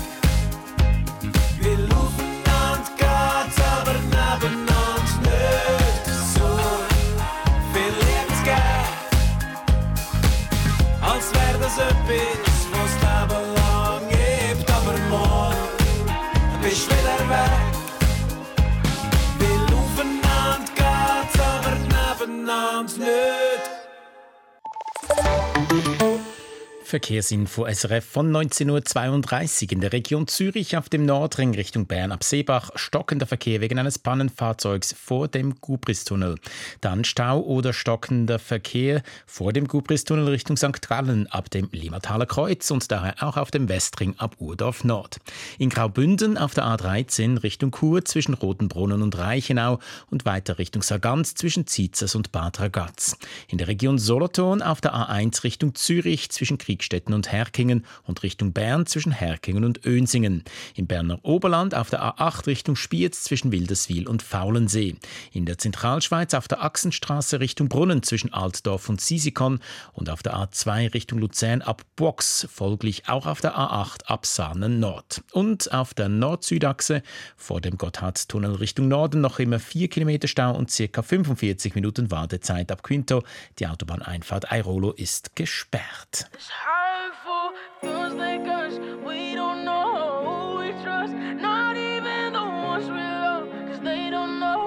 Verkehrsinfo 26.89 27.67
SRF 27.67 28.03
von 28.03 28.35
19.32 28.35 29.65
Uhr 29.67 29.73
in 29.73 29.83
der 29.83 29.93
Region 29.93 30.27
Zürich 30.27 30.75
auf 30.75 30.89
dem 30.89 31.05
Nordring 31.05 31.55
Richtung 31.55 31.85
Bern 31.85 32.13
ab 32.13 32.25
Seebach 32.25 32.71
stockender 32.77 33.27
Verkehr 33.27 33.61
wegen 33.61 33.79
eines 33.79 33.99
Pannenfahrzeugs 33.99 34.95
vor 34.95 35.29
dem 35.29 35.61
Gubristunnel. 35.61 36.37
Dann 36.81 37.05
Stau 37.05 37.41
oder 37.41 37.75
stockender 37.75 38.39
Verkehr 38.39 39.03
vor 39.27 39.53
dem 39.53 39.69
Gubristunnel 39.69 40.29
Richtung 40.29 40.57
St. 40.57 40.81
Gallen 40.81 41.27
ab 41.27 41.51
dem 41.51 41.69
Limataler 41.73 42.25
Kreuz 42.25 42.71
und 42.71 42.91
daher 42.91 43.17
auch 43.23 43.37
auf 43.37 43.51
dem 43.51 43.69
Westring 43.69 44.15
ab 44.17 44.37
Urdorf 44.39 44.83
Nord. 44.83 45.19
In 45.59 45.69
Graubünden 45.69 46.39
auf 46.39 46.55
der 46.55 46.65
A13 46.65 47.43
Richtung 47.43 47.71
Chur 47.71 48.07
zwischen 48.07 48.33
Rotenbrunnen 48.33 49.03
und 49.03 49.19
Reichenau 49.19 49.79
und 50.11 50.25
weiter 50.25 50.59
Richtung 50.59 50.81
Sargans 50.81 51.35
zwischen 51.35 51.67
Ziezers 51.67 52.15
und 52.15 52.33
Bad 52.33 52.61
Ragaz. 52.61 53.19
In 53.49 53.59
der 53.59 53.69
Region 53.69 53.99
Solothurn 53.99 54.63
auf 54.63 54.81
der 54.81 54.95
A1 54.95 55.45
Richtung 55.45 55.75
Zürich 55.75 56.31
zwischen 56.31 56.57
Kriegstetten 56.79 57.13
und 57.13 57.33
Herkingen 57.33 57.85
und 58.05 58.23
Richtung 58.23 58.53
Bern 58.53 58.87
zwischen 58.87 59.11
Herkingen 59.11 59.65
und 59.65 59.85
Önsingen. 59.85 60.45
Im 60.77 60.87
Berner 60.87 61.19
Oberland 61.25 61.75
auf 61.75 61.91
der 61.91 62.03
A8 62.03 62.47
Richtung 62.47 62.77
Spiez 62.77 63.25
zwischen 63.25 63.51
Wilderswil 63.51 64.07
und 64.07 64.23
Faulensee. 64.23 64.95
In 65.33 65.45
der 65.45 65.59
Zentralschweiz 65.59 66.35
auf 66.35 66.47
der 66.47 66.63
Achsenstraße 66.63 67.41
Richtung 67.41 67.69
Brunnen 67.69 68.05
zwischen 68.05 68.33
Altdorf 68.33 68.89
und 68.89 69.01
Sisikon 69.01 69.59
und 69.93 70.09
auf 70.09 70.23
der 70.23 70.37
A2 70.37 70.95
Richtung 70.95 71.19
Luzern 71.19 71.63
ab 71.63 71.83
Box, 71.97 72.47
folglich 72.51 73.09
auch 73.09 73.27
auf 73.27 73.41
der 73.41 73.59
A8 73.59 74.05
ab 74.07 74.25
Sahnen 74.25 74.79
Nord. 74.79 75.23
Und 75.33 75.73
auf 75.73 75.95
der 75.95 76.09
Nord-Süd-Achse 76.09 77.03
vor 77.37 77.61
dem 77.61 77.77
Gotthardtunnel 77.77 78.55
Richtung 78.55 78.87
Norden 78.87 79.21
noch 79.21 79.41
immer 79.41 79.59
4 79.59 79.89
Kilometer 79.89 80.29
Stau 80.29 80.55
und 80.57 80.71
ca. 80.71 81.03
45 81.03 81.75
Minuten 81.75 82.13
Wartezeit 82.13 82.71
ab 82.71 82.85
Quinto. 82.85 83.25
Die 83.59 83.67
Autobahneinfahrt 83.67 84.53
Airolo 84.53 84.93
ist 84.93 85.35
gesperrt. 85.35 86.31
Hurtful, 86.69 87.53
feels 87.81 88.15
like 88.15 88.47
us. 88.47 88.75
We 89.07 89.35
don't 89.35 89.65
know 89.65 89.91
who 90.25 90.61
we 90.61 90.71
trust, 90.83 91.15
not 91.15 91.77
even 91.77 92.33
the 92.33 92.47
ones 92.71 92.87
we 92.97 93.05
love, 93.27 93.49
cause 93.69 93.81
they 93.81 94.11
don't 94.11 94.39
know. 94.39 94.65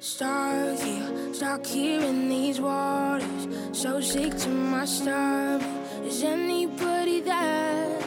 Stuck 0.00 0.78
here, 0.78 1.34
stuck 1.34 1.64
here 1.66 2.02
in 2.02 2.28
these 2.28 2.60
waters, 2.60 3.42
so 3.72 4.00
sick 4.00 4.36
to 4.44 4.48
my 4.48 4.84
stomach. 4.84 5.62
Is 6.04 6.22
anybody 6.22 7.20
there? 7.20 8.00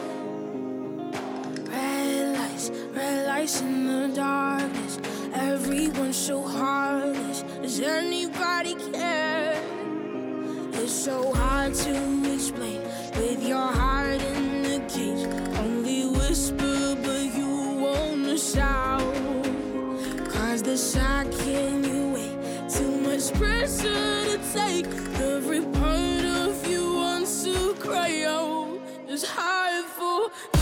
Red 1.72 2.38
lights, 2.38 2.70
red 2.94 3.26
lights 3.26 3.60
in 3.60 3.86
the 3.86 4.08
darkness. 4.14 4.98
Everyone's 5.34 6.16
so 6.16 6.42
heartless. 6.42 7.42
Does 7.62 7.80
anybody 7.80 8.74
care? 8.92 9.49
So 10.90 11.32
hard 11.32 11.72
to 11.74 12.34
explain 12.34 12.82
with 13.14 13.46
your 13.46 13.58
heart 13.58 14.20
in 14.20 14.62
the 14.62 14.80
cage. 14.88 15.24
Only 15.56 16.06
whisper, 16.06 16.96
but 17.00 17.22
you 17.32 17.78
wanna 17.80 18.36
shout. 18.36 19.00
Cause 20.28 20.62
the 20.62 20.76
shock 20.76 21.32
in 21.46 21.84
you 21.84 22.12
wait, 22.12 22.68
too 22.68 22.90
much 23.00 23.32
pressure 23.34 24.24
to 24.30 24.38
take. 24.52 24.86
Every 25.20 25.60
part 25.60 26.24
of 26.24 26.66
you 26.66 26.92
wants 26.94 27.44
to 27.44 27.72
cry 27.74 28.24
out. 28.24 28.80
It's 29.08 29.24
hard 29.24 29.84
for 29.84 30.59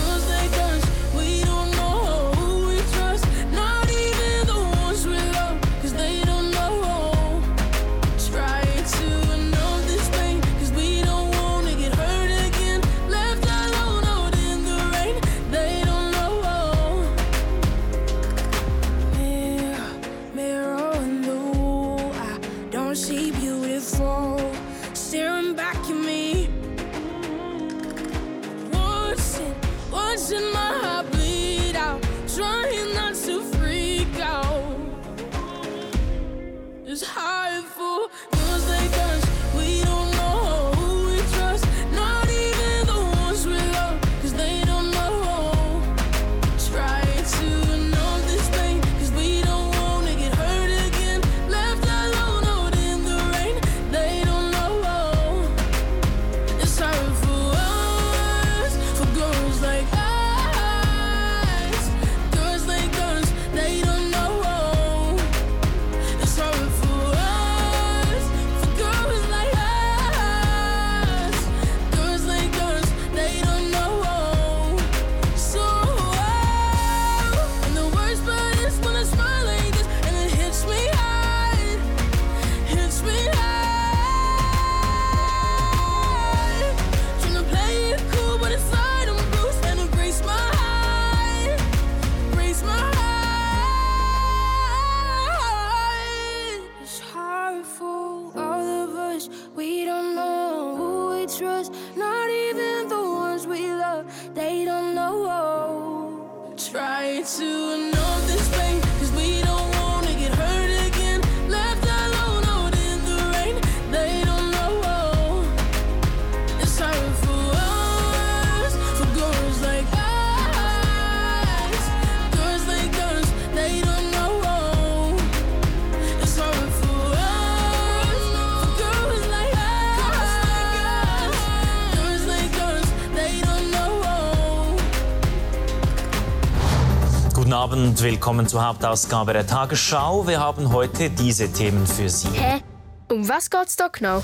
und 137.83 138.01
willkommen 138.03 138.45
zur 138.45 138.67
Hauptausgabe 138.67 139.31
der 139.31 139.47
Tagesschau. 139.47 140.27
Wir 140.27 140.39
haben 140.41 140.73
heute 140.73 141.09
diese 141.09 141.49
Themen 141.51 141.87
für 141.87 142.09
Sie. 142.09 142.27
Hä? 142.27 142.61
Um 143.09 143.27
was 143.27 143.49
geht's 143.49 143.77
da 143.77 143.87
genau? 143.87 144.21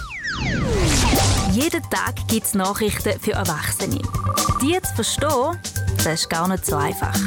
Jeden 1.52 1.82
Tag 1.84 2.16
gibt 2.28 2.48
es 2.48 2.54
Nachrichten 2.54 3.18
für 3.20 3.32
Erwachsene. 3.32 4.02
Die 4.62 4.80
zu 4.82 4.96
verstehen, 4.96 5.58
das 6.06 6.22
ist 6.22 6.30
gar 6.30 6.48
nicht 6.48 6.64
so 6.64 6.76
einfach. 6.76 7.18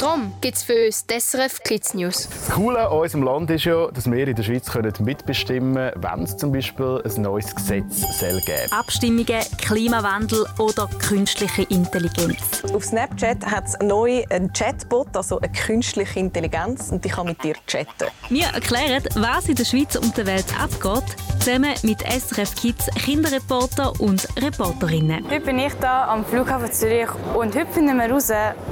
Darum 0.00 0.32
gibt 0.40 0.56
es 0.56 0.62
für 0.62 0.86
uns 0.86 1.04
die 1.04 1.20
SRF 1.20 1.62
Kids 1.62 1.92
News. 1.92 2.30
Das 2.30 2.54
Coole 2.54 2.78
an 2.88 2.98
unserem 2.98 3.24
Land 3.24 3.50
ist 3.50 3.64
ja, 3.64 3.90
dass 3.90 4.10
wir 4.10 4.26
in 4.26 4.34
der 4.34 4.42
Schweiz 4.42 4.70
mitbestimmen 5.00 5.92
können, 5.92 6.02
wenn 6.02 6.22
es 6.24 6.34
zum 6.34 6.50
Beispiel 6.50 7.02
ein 7.04 7.22
neues 7.22 7.54
Gesetz 7.54 8.00
soll 8.18 8.40
geben 8.40 8.72
Abstimmungen, 8.72 9.42
Klimawandel 9.58 10.46
oder 10.58 10.88
künstliche 10.98 11.64
Intelligenz. 11.64 12.64
Auf 12.72 12.86
Snapchat 12.86 13.44
hat 13.44 13.66
es 13.66 13.78
neu 13.82 14.24
einen 14.30 14.50
Chatbot, 14.54 15.14
also 15.14 15.38
eine 15.38 15.52
künstliche 15.52 16.18
Intelligenz, 16.18 16.90
und 16.90 17.04
ich 17.04 17.12
kann 17.12 17.26
mit 17.26 17.44
dir 17.44 17.54
chatten. 17.66 18.10
Wir 18.30 18.46
erklären, 18.46 19.02
was 19.16 19.46
in 19.50 19.56
der 19.56 19.66
Schweiz 19.66 19.94
und 19.94 20.16
der 20.16 20.24
Welt 20.24 20.46
abgeht, 20.58 21.04
zusammen 21.40 21.74
mit 21.82 22.00
SRF 22.00 22.54
Kids 22.54 22.86
Kinderreporter 22.96 23.92
und 24.00 24.26
Reporterinnen. 24.40 25.24
Heute 25.30 25.40
bin 25.44 25.58
ich 25.58 25.74
hier 25.78 25.90
am 25.90 26.24
Flughafen 26.24 26.72
Zürich 26.72 27.08
und 27.34 27.54
hüpfen 27.54 27.86
wir 27.86 28.05
heraus, 28.06 28.30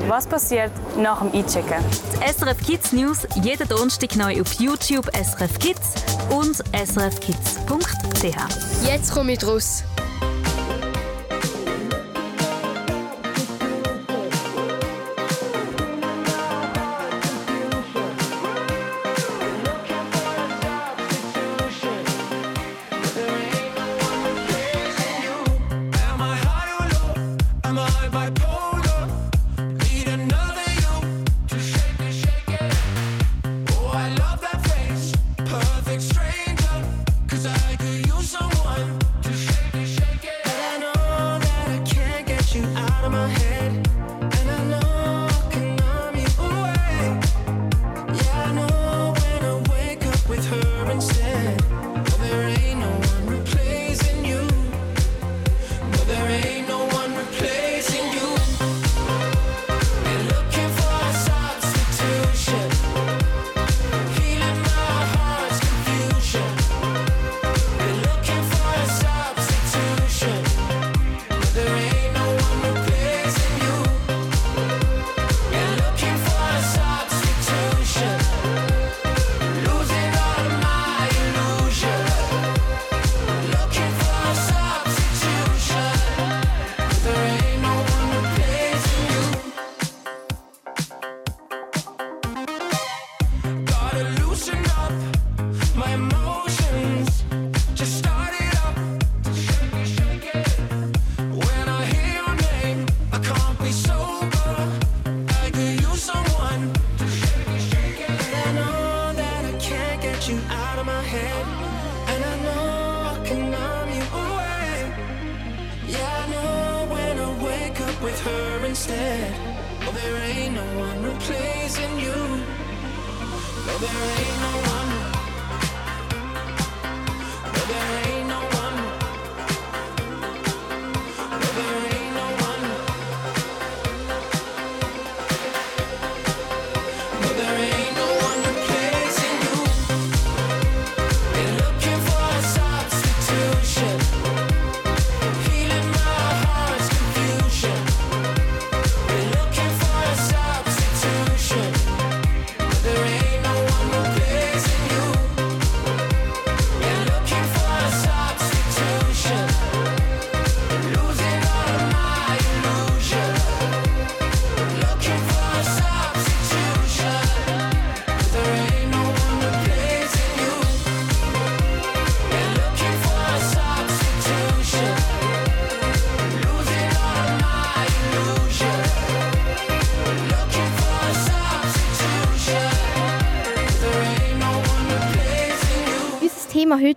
was 0.09 0.27
passiert 0.27 0.71
nach 0.97 1.21
dem 1.21 1.33
Einchecken. 1.33 1.85
Die 2.13 2.33
SRF 2.33 2.59
Kids 2.67 2.93
News 2.93 3.27
jeden 3.43 3.69
Donnerstag 3.69 4.17
neu 4.17 4.41
auf 4.41 4.53
YouTube 4.55 5.11
SRF 5.15 5.59
Kids 5.59 5.95
und 6.31 6.57
srfkids.ch. 6.57 8.37
Jetzt 8.87 9.13
komme 9.13 9.33
ich 9.33 9.47
raus. 9.47 9.85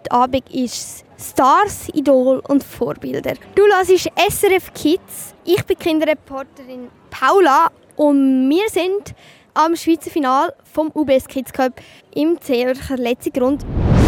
Heute 0.07 0.11
Abend 0.11 0.49
ist 0.53 1.05
Stars, 1.19 1.89
Idol 1.93 2.41
und 2.47 2.63
Vorbilder. 2.63 3.33
Du 3.55 3.63
hörst 3.63 3.89
SRF 3.89 4.73
Kids. 4.73 5.33
Ich 5.45 5.63
bin 5.65 5.77
Kinderreporterin 5.77 6.89
Paula 7.09 7.69
und 7.95 8.49
wir 8.49 8.69
sind 8.69 9.13
am 9.53 9.75
Schweizer 9.75 10.11
Final 10.11 10.53
vom 10.71 10.91
UBS 10.93 11.27
Kids 11.27 11.51
Cup 11.51 11.73
im 12.13 12.39
Zürcher 12.39 12.97
letzten 12.97 13.33
Grund. 13.33 13.65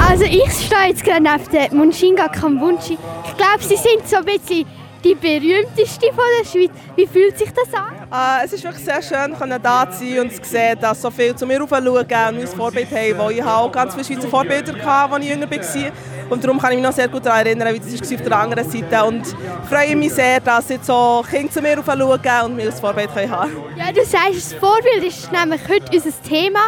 Also 0.08 0.26
ich 0.26 0.52
stehe 0.52 0.90
jetzt 0.90 1.04
gerade 1.04 1.24
neben 1.24 1.52
der 1.52 1.74
Munshinga 1.74 2.28
Kambunchi. 2.30 2.98
Ich 3.26 3.38
glaube, 3.38 3.62
sie 3.62 3.76
sind 3.76 4.08
so 4.08 4.18
ein 4.18 4.26
bisschen 4.26 4.66
die 5.04 5.16
berühmteste 5.16 6.08
von 6.08 6.24
der 6.40 6.46
Schweiz. 6.46 6.72
Wie 6.96 7.08
fühlt 7.08 7.38
sich 7.38 7.50
das 7.52 7.74
an? 7.74 7.99
Äh, 8.12 8.44
es 8.44 8.54
ist 8.54 8.64
wirklich 8.64 8.84
sehr 8.84 9.04
schön, 9.04 9.38
können 9.38 9.62
da 9.62 9.88
zu 9.92 10.00
sein 10.00 10.22
und 10.22 10.34
zu 10.34 10.42
sehen, 10.44 10.80
dass 10.82 11.00
so 11.00 11.12
viele 11.12 11.36
zu 11.36 11.46
mir 11.46 11.58
schauen 11.58 11.88
und 11.88 12.12
ein 12.12 12.48
Vorbild 12.48 12.90
haben. 12.90 13.18
Weil 13.20 13.32
ich 13.34 13.44
auch 13.44 13.72
ganz 13.72 13.94
viele 13.94 14.06
Schweizer 14.06 14.28
Vorbilder 14.28 14.74
hatte, 14.74 15.14
als 15.14 15.24
ich 15.24 15.30
jünger 15.30 15.50
war. 15.52 15.92
Und 16.32 16.44
darum 16.44 16.60
kann 16.60 16.72
ich 16.72 16.78
mich 16.78 16.86
noch 16.86 16.94
sehr 16.94 17.08
gut 17.08 17.26
daran 17.26 17.46
erinnern, 17.46 17.74
wie 17.74 17.80
das 17.80 18.10
war 18.10 18.18
auf 18.18 18.24
der 18.24 18.38
anderen 18.38 18.70
Seite. 18.70 19.04
Und 19.06 19.36
freue 19.68 19.96
mich 19.96 20.14
sehr, 20.14 20.40
dass 20.40 20.70
jetzt 20.70 20.88
so 20.88 21.24
Kinder 21.30 21.52
zu 21.52 21.62
mir 21.62 21.76
schauen 21.84 22.46
und 22.46 22.56
mir 22.56 22.66
ein 22.66 22.72
Vorbild 22.72 23.10
haben 23.10 23.30
können. 23.30 23.78
Ja, 23.78 23.92
du 23.92 24.04
sagst, 24.04 24.36
das 24.36 24.54
Vorbild 24.54 25.04
ist 25.04 25.32
nämlich 25.32 25.62
heute 25.68 25.96
unser 25.96 26.24
Thema. 26.24 26.60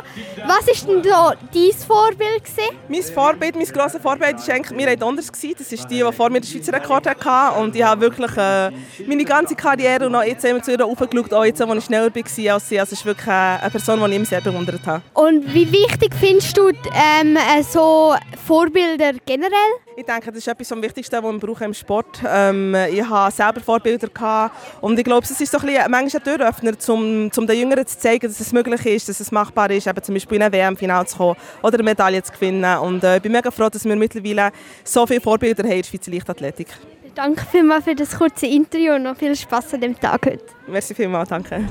Was 0.45 0.67
war 0.67 0.93
denn 0.93 1.01
da 1.03 1.33
dein 1.53 1.71
Vorbild? 1.87 2.43
Gewesen? 2.43 2.75
Mein 2.87 3.01
Vorbild, 3.01 3.55
mein 3.55 3.65
grosses 3.65 4.01
Vorbild 4.01 4.37
war 4.37 4.55
eigentlich 4.55 4.77
Mireille 4.77 4.97
Donders. 4.97 5.27
Das 5.27 5.71
ist 5.71 5.89
die, 5.89 6.03
die 6.03 6.11
vor 6.11 6.29
mir 6.29 6.41
den 6.41 6.47
Schweizer 6.47 6.73
Rekord 6.73 7.07
hatte. 7.07 7.59
Und 7.59 7.75
ich 7.75 7.83
habe 7.83 8.01
wirklich 8.01 8.37
äh, 8.37 8.71
meine 9.07 9.25
ganze 9.25 9.55
Karriere 9.55 10.05
und 10.05 10.15
auch 10.15 10.23
jetzt 10.23 10.45
immer 10.45 10.61
zu 10.61 10.71
ihr 10.71 10.85
aufgeschaut, 11.31 11.33
auch 11.33 11.45
jetzt, 11.45 11.61
als 11.61 11.77
ich 11.77 11.85
schneller 11.85 12.13
war 12.13 12.53
als 12.53 12.69
sie. 12.69 12.79
Also 12.79 12.93
es 12.93 12.99
ist 12.99 13.05
wirklich 13.05 13.27
eine 13.27 13.69
Person, 13.69 14.11
die 14.11 14.17
ich 14.17 14.29
sehr 14.29 14.41
bewundert 14.41 14.85
habe. 14.85 15.01
Und 15.13 15.53
wie 15.53 15.71
wichtig 15.71 16.13
findest 16.19 16.57
du 16.57 16.69
ähm, 16.69 17.37
so 17.69 18.15
Vorbilder 18.45 19.13
generell? 19.25 19.51
Ich 19.95 20.05
denke, 20.05 20.27
das 20.27 20.37
ist 20.37 20.47
etwas 20.47 20.71
am 20.71 20.81
Wichtigsten, 20.81 21.15
was 21.15 21.23
man 21.23 21.39
braucht 21.39 21.61
im 21.61 21.73
Sport. 21.73 22.21
Ähm, 22.25 22.75
ich 22.91 23.07
hatte 23.07 23.35
selber 23.35 23.61
Vorbilder 23.61 24.07
gehabt 24.07 24.55
und 24.81 24.97
ich 24.97 25.05
glaube, 25.05 25.25
es 25.25 25.39
ist 25.39 25.51
so 25.51 25.57
ein 25.59 25.65
bisschen, 25.65 25.91
manchmal 25.91 26.21
ein 26.21 26.37
Türöffner, 26.37 26.71
um, 26.87 27.29
um 27.35 27.47
den 27.47 27.59
Jüngeren 27.59 27.85
zu 27.85 27.97
zeigen, 27.97 28.27
dass 28.27 28.39
es 28.39 28.51
möglich 28.51 28.85
ist, 28.85 29.09
dass 29.09 29.19
es 29.19 29.31
machbar 29.31 29.69
ist, 29.71 29.87
eben 29.87 30.03
zum 30.03 30.15
Beispiel 30.15 30.37
in 30.37 30.43
ein 30.43 30.51
WM-Final 30.51 31.07
zu 31.07 31.17
kommen 31.17 31.35
oder 31.61 31.75
eine 31.75 31.83
Medaille 31.83 32.23
zu 32.23 32.31
gewinnen. 32.31 32.77
Und 32.79 33.03
äh, 33.03 33.17
ich 33.17 33.21
bin 33.21 33.31
mega 33.31 33.51
froh, 33.51 33.69
dass 33.69 33.83
wir 33.85 33.95
mittlerweile 33.95 34.51
so 34.83 35.05
viele 35.05 35.21
Vorbilder 35.21 35.63
haben 35.63 35.71
in 35.71 35.81
der 35.81 35.87
Schweizer 35.87 36.11
Leichtathletik. 36.11 36.67
Danke 37.13 37.45
vielmals 37.51 37.83
für 37.83 37.95
das 37.95 38.17
kurze 38.17 38.45
Interview 38.45 38.93
und 38.93 39.03
noch 39.03 39.17
viel 39.17 39.35
Spaß 39.35 39.73
an 39.73 39.81
dem 39.81 39.99
Tag 39.99 40.25
heute. 40.25 40.45
Merci 40.67 40.95
vielmals, 40.95 41.27
danke. 41.27 41.67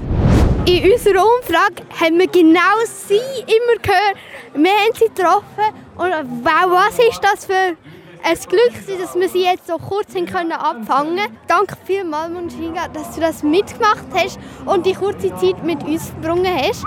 In 0.67 0.93
unserer 0.93 1.25
Umfrage 1.25 1.83
haben 1.99 2.19
wir 2.19 2.27
genau 2.27 2.77
sie 2.85 3.15
immer 3.15 3.81
gehört. 3.81 4.17
Wir 4.55 4.71
haben 4.71 4.95
sie 4.95 5.07
getroffen 5.07 5.75
und 5.97 6.45
wow, 6.45 6.71
was 6.71 6.99
ist 6.99 7.21
das 7.23 7.47
für 7.47 7.75
ein 8.23 8.37
Glück, 8.49 9.01
dass 9.01 9.15
wir 9.15 9.29
sie 9.31 9.45
jetzt 9.45 9.67
so 9.67 9.79
kurz 9.79 10.13
können 10.13 10.53
abfangen 10.53 11.17
können. 11.17 11.39
Danke 11.49 11.75
vielmals, 11.87 12.31
Munshinga, 12.31 12.89
dass 12.89 13.15
du 13.15 13.23
das 13.23 13.43
mitgemacht 13.43 14.05
hast 14.13 14.39
und 14.67 14.85
die 14.85 14.93
kurze 14.93 15.35
Zeit 15.37 15.65
mit 15.65 15.83
uns 15.85 16.11
verbrungen 16.11 16.55
hast. 16.55 16.85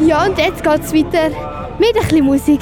Ja, 0.00 0.26
und 0.26 0.36
jetzt 0.36 0.64
geht 0.64 0.80
es 0.80 0.92
weiter 0.92 1.30
mit 1.78 1.96
ein 1.96 2.02
bisschen 2.02 2.24
Musik. 2.24 2.60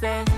said 0.00 0.37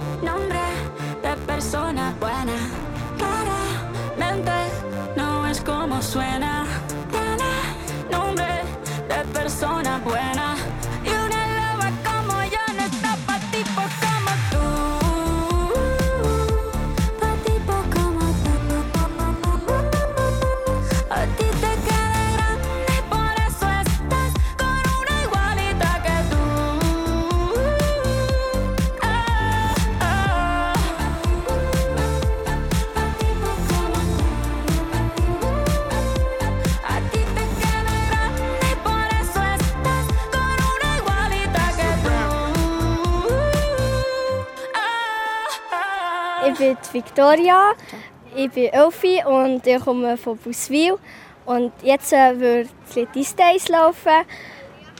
nombre 0.21 0.59
de 1.23 1.35
persona 1.45 2.13
buena. 2.19 2.57
Claramente 3.17 4.51
no 5.15 5.47
es 5.47 5.61
como 5.61 6.01
suena. 6.01 6.50
Ich 46.93 47.03
bin 47.03 47.03
die 47.03 47.07
Victoria, 47.07 47.71
ich 48.35 48.51
bin 48.51 48.65
Elfi 48.65 49.23
und 49.25 49.65
ich 49.65 49.79
komme 49.79 50.17
von 50.17 50.37
Buswil. 50.37 50.97
Und 51.45 51.71
jetzt 51.81 52.11
äh, 52.11 52.37
wird 52.37 52.69
«These 53.13 53.35
Days» 53.35 53.69
laufen, 53.69 54.25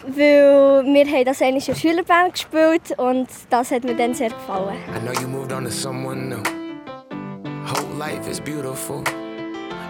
weil 0.08 0.86
wir 0.86 1.06
haben 1.06 1.26
das 1.26 1.42
eigentlich 1.42 1.68
in 1.68 1.74
der 1.74 1.82
Schülerband 1.82 2.34
gespielt 2.34 2.98
und 2.98 3.28
das 3.50 3.72
hat 3.72 3.84
mir 3.84 3.96
dann 3.96 4.14
sehr 4.14 4.30
gefallen. 4.30 4.78
I 4.96 5.00
know 5.00 5.12
you 5.22 5.28
moved 5.28 5.52
on 5.52 5.66
to 5.66 5.70
someone 5.70 6.30
new. 6.30 6.42
Whole 7.66 7.98
life 7.98 8.30
is 8.30 8.40
beautiful. 8.40 9.04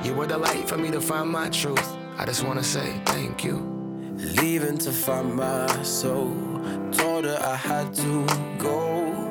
You 0.03 0.15
were 0.15 0.27
the 0.27 0.37
light 0.37 0.67
for 0.67 0.77
me 0.77 0.89
to 0.89 0.99
find 0.99 1.31
my 1.31 1.49
truth. 1.49 1.97
I 2.17 2.25
just 2.25 2.43
wanna 2.43 2.63
say 2.63 2.99
thank 3.05 3.43
you. 3.43 3.59
Leaving 4.41 4.79
to 4.79 4.91
find 4.91 5.35
my 5.35 5.67
soul. 5.83 6.33
Told 6.91 7.25
her 7.25 7.37
I 7.41 7.55
had 7.55 7.93
to 7.93 8.25
go. 8.57 9.30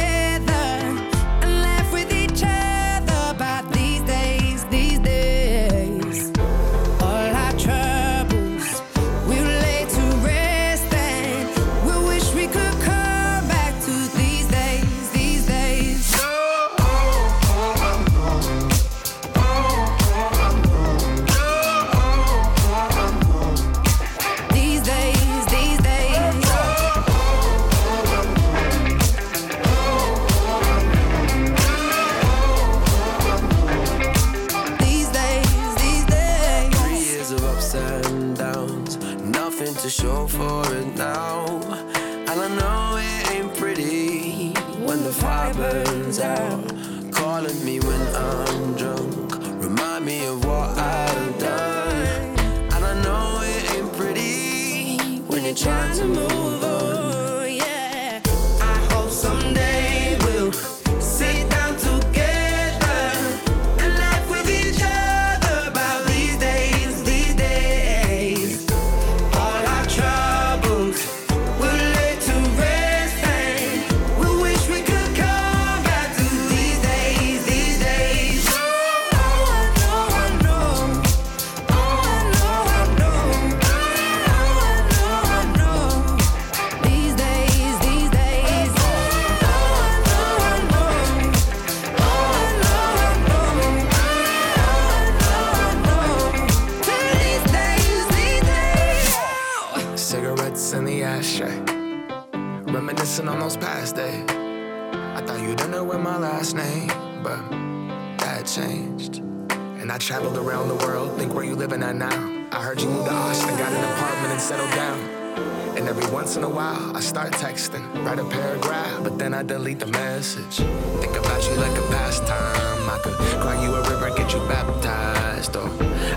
I 116.95 116.99
start 116.99 117.31
texting, 117.33 117.83
write 118.03 118.19
a 118.19 118.25
paragraph, 118.25 119.03
but 119.03 119.17
then 119.17 119.33
I 119.33 119.43
delete 119.43 119.79
the 119.79 119.87
message. 119.87 120.57
Think 120.99 121.15
about 121.15 121.41
you 121.47 121.55
like 121.55 121.77
a 121.77 121.85
pastime. 121.93 122.89
I 122.89 122.99
could 123.03 123.13
cry 123.41 123.63
you 123.63 123.73
a 123.73 123.81
river, 123.89 124.09
get 124.17 124.33
you 124.33 124.39
baptized. 124.47 125.55
Or 125.55 125.69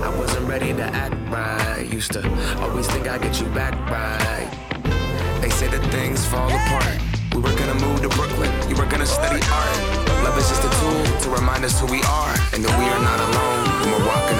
I 0.02 0.08
wasn't 0.18 0.48
ready 0.48 0.72
to 0.72 0.82
act 0.82 1.14
right. 1.30 1.86
Used 1.92 2.12
to 2.12 2.22
always 2.60 2.86
think 2.88 3.06
I'd 3.06 3.22
get 3.22 3.40
you 3.40 3.46
back 3.48 3.74
right. 3.90 4.48
They 5.40 5.50
say 5.50 5.68
that 5.68 5.84
things 5.92 6.24
fall 6.26 6.48
apart. 6.48 6.98
We 7.34 7.40
were 7.40 7.56
gonna 7.56 7.74
move 7.74 8.00
to 8.02 8.08
Brooklyn, 8.08 8.50
you 8.68 8.76
were 8.76 8.86
gonna 8.86 9.06
study 9.06 9.40
art. 9.52 9.78
Love 10.24 10.38
is 10.38 10.48
just 10.48 10.64
a 10.64 10.72
tool 10.80 11.20
to 11.20 11.30
remind 11.30 11.64
us 11.64 11.78
who 11.78 11.86
we 11.86 12.00
are 12.02 12.34
and 12.52 12.64
that 12.64 12.74
we 12.80 12.86
are 12.88 13.02
not 13.04 13.20
alone 13.28 13.64
when 13.80 13.88
we're 13.92 14.06
walking 14.08 14.38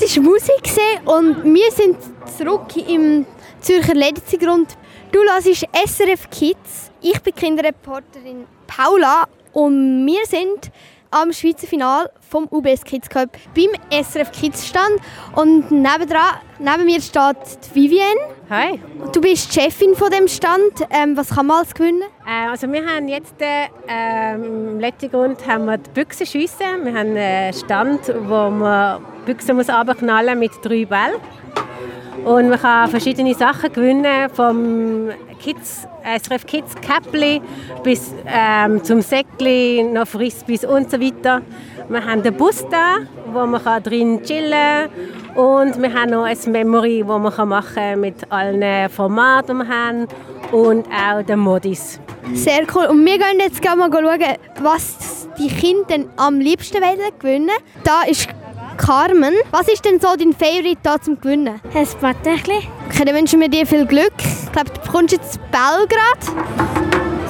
war 0.00 0.22
Musik 0.22 0.80
und 1.04 1.44
wir 1.44 1.70
sind 1.72 1.96
zurück 2.38 2.74
im 2.88 3.26
Zürcher 3.60 3.92
Lediggrund. 3.92 4.78
Du 5.12 5.18
hörst 5.18 5.46
SRF 5.46 6.30
Kids. 6.30 6.90
Ich 7.02 7.20
bin 7.20 7.34
Kinderreporterin 7.34 8.46
Paula 8.66 9.26
und 9.52 10.06
wir 10.06 10.24
sind 10.26 10.70
am 11.10 11.32
Schweizer 11.32 11.66
Final 11.66 12.10
vom 12.28 12.46
UBS 12.50 12.84
Kids 12.84 13.08
Cup 13.08 13.30
beim 13.54 13.70
SRF 13.90 14.30
Kids 14.32 14.66
Stand 14.66 15.00
und 15.34 15.70
nebendran, 15.70 16.38
neben 16.58 16.84
mir 16.84 17.00
steht 17.00 17.36
Vivienne. 17.74 18.20
Hi. 18.48 18.80
Du 19.12 19.20
bist 19.20 19.54
die 19.54 19.60
Chefin 19.60 19.94
von 19.94 20.10
dem 20.10 20.28
Stand. 20.28 20.72
Ähm, 20.90 21.16
was 21.16 21.30
kann 21.30 21.46
man 21.46 21.58
alles 21.58 21.74
gewinnen? 21.74 22.02
Äh, 22.26 22.48
also 22.48 22.70
wir 22.70 22.86
haben 22.86 23.08
jetzt 23.08 23.34
äh, 23.40 23.68
ähm, 23.88 24.68
im 24.70 24.80
letzten 24.80 25.10
Grund 25.10 25.44
haben 25.46 25.64
wir 25.66 25.78
die 25.78 25.90
Büchse 25.90 26.24
schiessen. 26.24 26.84
Wir 26.84 26.94
haben 26.94 27.16
einen 27.16 27.52
Stand, 27.54 28.12
wo 28.28 28.50
man 28.50 29.02
die 29.26 29.32
Büchse 29.32 29.52
muss 29.52 29.66
mit 29.66 30.52
drei 30.62 30.84
Bällen. 30.84 31.20
Und 32.24 32.50
man 32.50 32.60
kann 32.60 32.90
verschiedene 32.90 33.34
Sachen 33.34 33.72
gewinnen, 33.72 34.28
vom 34.30 35.10
Kids, 35.40 35.88
SRF 36.04 36.46
Kids 36.46 36.74
Käppli 36.76 37.40
bis 37.82 38.12
ähm, 38.26 38.84
zum 38.84 39.00
Säckli, 39.00 39.82
noch 39.82 40.06
Frisbees 40.06 40.64
und 40.64 40.90
so 40.90 41.00
weiter. 41.00 41.42
Wir 41.88 42.04
haben 42.04 42.22
den 42.22 42.34
Bus 42.34 42.64
da, 42.70 42.98
wo 43.32 43.46
man 43.46 43.62
kann 43.64 43.82
drin 43.82 44.22
chillen 44.22 44.52
kann. 45.34 45.36
Und 45.36 45.80
wir 45.80 45.92
haben 45.92 46.10
noch 46.10 46.24
ein 46.24 46.38
Memory, 46.46 47.04
das 47.06 47.36
man 47.36 47.48
machen 47.48 47.74
kann 47.74 48.00
mit 48.00 48.30
allen 48.30 48.88
Formaten, 48.90 49.58
die 49.58 49.64
wir 49.64 49.68
haben. 49.68 50.08
Und 50.52 50.86
auch 50.88 51.22
den 51.22 51.38
Modis. 51.38 52.00
Sehr 52.34 52.66
cool. 52.74 52.86
Und 52.86 53.04
wir 53.04 53.18
gehen 53.18 53.38
jetzt 53.38 53.64
mal 53.64 53.90
schauen, 53.90 54.36
was 54.62 55.28
die 55.38 55.48
Kinder 55.48 56.08
am 56.16 56.38
liebsten 56.38 56.80
wollen 56.80 57.10
gewinnen. 57.18 57.56
Da 57.82 58.02
ist 58.02 58.28
Carmen. 58.76 59.34
Was 59.50 59.68
ist 59.68 59.84
denn 59.84 60.00
so 60.00 60.08
dein 60.16 60.32
Favorite 60.32 60.80
da 60.82 61.00
zum 61.00 61.20
Gewinnen? 61.20 61.60
Ein 61.74 61.86
Patechli. 62.00 62.68
Okay, 62.88 63.04
dann 63.04 63.14
wünschen 63.14 63.40
wir 63.40 63.48
dir 63.48 63.66
viel 63.66 63.86
Glück. 63.86 64.12
Ich 64.50 64.52
glaube, 64.52 64.70
du 64.70 64.80
bekommst 64.80 65.12
jetzt 65.12 65.38
Belgrad. 65.52 66.18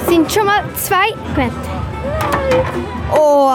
Sind 0.07 0.31
schon 0.31 0.47
mal 0.47 0.63
zwei. 0.75 1.09
Gut. 1.35 1.53
Oh, 3.15 3.47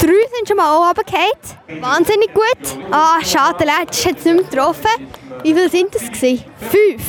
Drei 0.00 0.08
sind 0.36 0.48
schon 0.48 0.56
mal 0.56 0.74
auch 0.74 0.88
runtergefallen. 0.88 1.80
Wahnsinnig 1.80 2.34
gut. 2.34 2.84
Ah, 2.90 3.18
schade, 3.24 3.58
der 3.64 3.78
letzte 3.78 4.08
hat 4.08 4.18
es 4.18 4.24
nicht 4.24 4.34
mehr 4.34 4.44
getroffen. 4.44 5.08
Wie 5.44 5.54
viele 5.54 5.68
sind 5.70 5.94
es? 5.94 6.10
gewesen? 6.10 6.44
Fünf. 6.58 7.04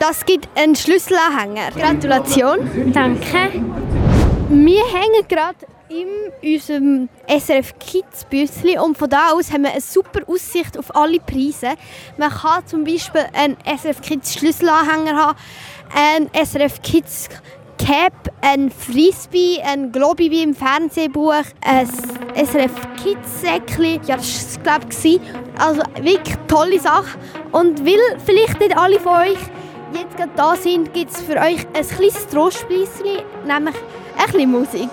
Das 0.00 0.26
gibt 0.26 0.48
einen 0.58 0.74
Schlüsselanhänger. 0.74 1.70
Gratulation. 1.76 2.92
Danke. 2.92 3.62
Wir 4.48 4.82
hängen 4.84 5.28
gerade 5.28 5.58
in 5.90 6.54
unserem 6.54 7.08
SRF 7.26 7.78
Kids 7.78 8.24
Büssli 8.24 8.78
und 8.78 8.98
von 8.98 9.08
da 9.08 9.32
aus 9.32 9.52
haben 9.52 9.62
wir 9.62 9.72
eine 9.72 9.80
super 9.80 10.20
Aussicht 10.26 10.78
auf 10.78 10.94
alle 10.94 11.18
Preise. 11.20 11.74
Man 12.16 12.30
kann 12.30 12.66
zum 12.66 12.84
Beispiel 12.84 13.24
einen 13.32 13.56
SRF 13.64 14.00
Kids 14.02 14.34
Schlüsselanhänger 14.34 15.16
haben, 15.16 15.38
einen 15.94 16.30
SRF 16.34 16.82
Kids 16.82 17.28
Cap, 17.78 18.12
ein 18.42 18.70
Frisbee, 18.70 19.62
ein 19.62 19.92
Globi 19.92 20.30
wie 20.30 20.42
im 20.42 20.54
Fernsehbuch, 20.54 21.44
ein 21.64 21.88
SRF 22.34 22.72
Kids 23.02 23.40
Säckli, 23.40 24.00
ja 24.04 24.16
das 24.16 24.26
war 24.26 24.48
es 24.48 24.62
glaube 24.62 24.86
ich. 25.02 25.20
Also 25.58 25.82
wirklich 26.02 26.36
tolle 26.48 26.80
Sache. 26.80 27.18
Und 27.52 27.84
weil 27.86 28.18
vielleicht 28.24 28.60
nicht 28.60 28.76
alle 28.76 29.00
von 29.00 29.12
euch 29.12 29.38
jetzt 29.94 30.16
gerade 30.16 30.32
da 30.36 30.56
sind, 30.56 30.92
gibt 30.92 31.12
es 31.12 31.22
für 31.22 31.36
euch 31.36 31.66
ein 31.72 31.88
kleines 31.88 32.26
Trostspleischen, 32.28 33.22
nämlich 33.46 33.76
ein 34.18 34.32
bisschen 34.32 34.50
Musik. 34.50 34.90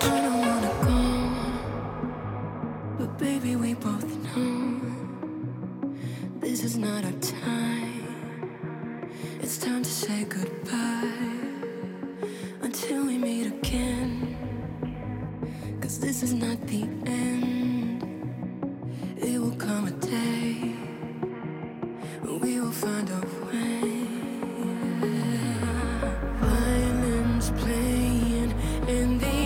Is 6.76 6.82
not 6.82 7.04
our 7.04 7.12
time. 7.12 9.08
It's 9.40 9.56
time 9.56 9.82
to 9.82 9.90
say 9.90 10.24
goodbye 10.24 11.10
until 12.60 13.06
we 13.06 13.16
meet 13.16 13.46
again. 13.46 14.36
Cause 15.80 15.98
this 15.98 16.22
is 16.22 16.34
not 16.34 16.60
the 16.66 16.82
end. 17.06 18.02
It 19.16 19.38
will 19.40 19.56
come 19.56 19.86
a 19.86 19.92
day 19.92 20.74
when 22.22 22.40
we 22.40 22.60
will 22.60 22.72
find 22.72 23.08
a 23.08 23.22
way. 23.46 24.08
Violins 26.40 27.50
playing 27.62 28.52
and 28.88 29.20
the 29.20 29.45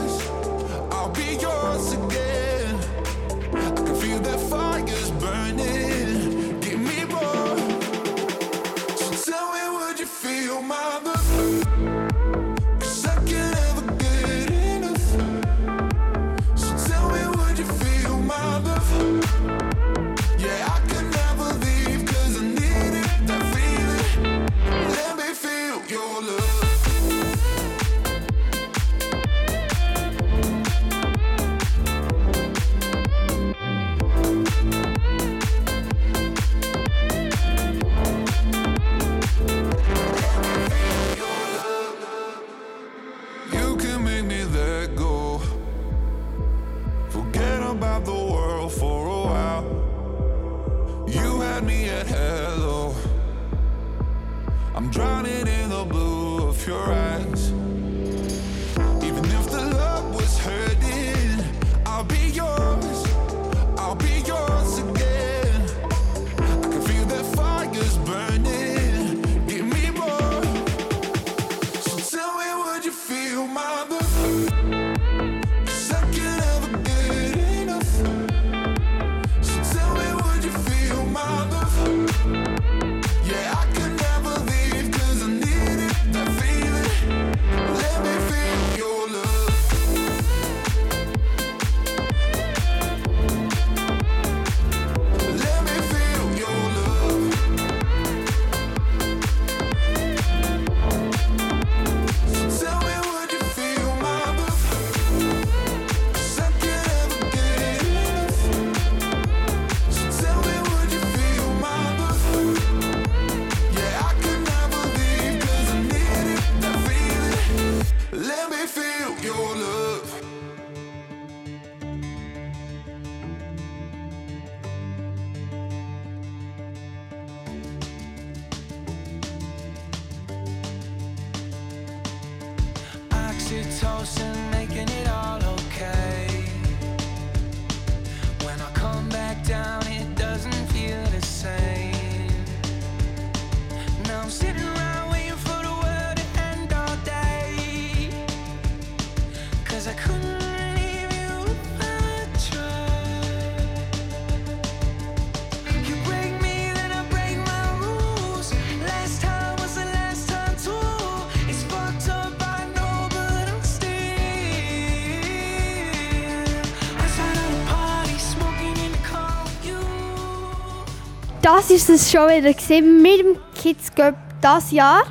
Das 171.41 171.71
ist 171.71 171.89
es 171.89 172.11
schon 172.11 172.29
wieder 172.29 172.81
mit 172.83 173.19
dem 173.19 173.35
Kids 173.55 173.91
Cup 173.95 174.13
das 174.41 174.71
Jahr. 174.71 175.01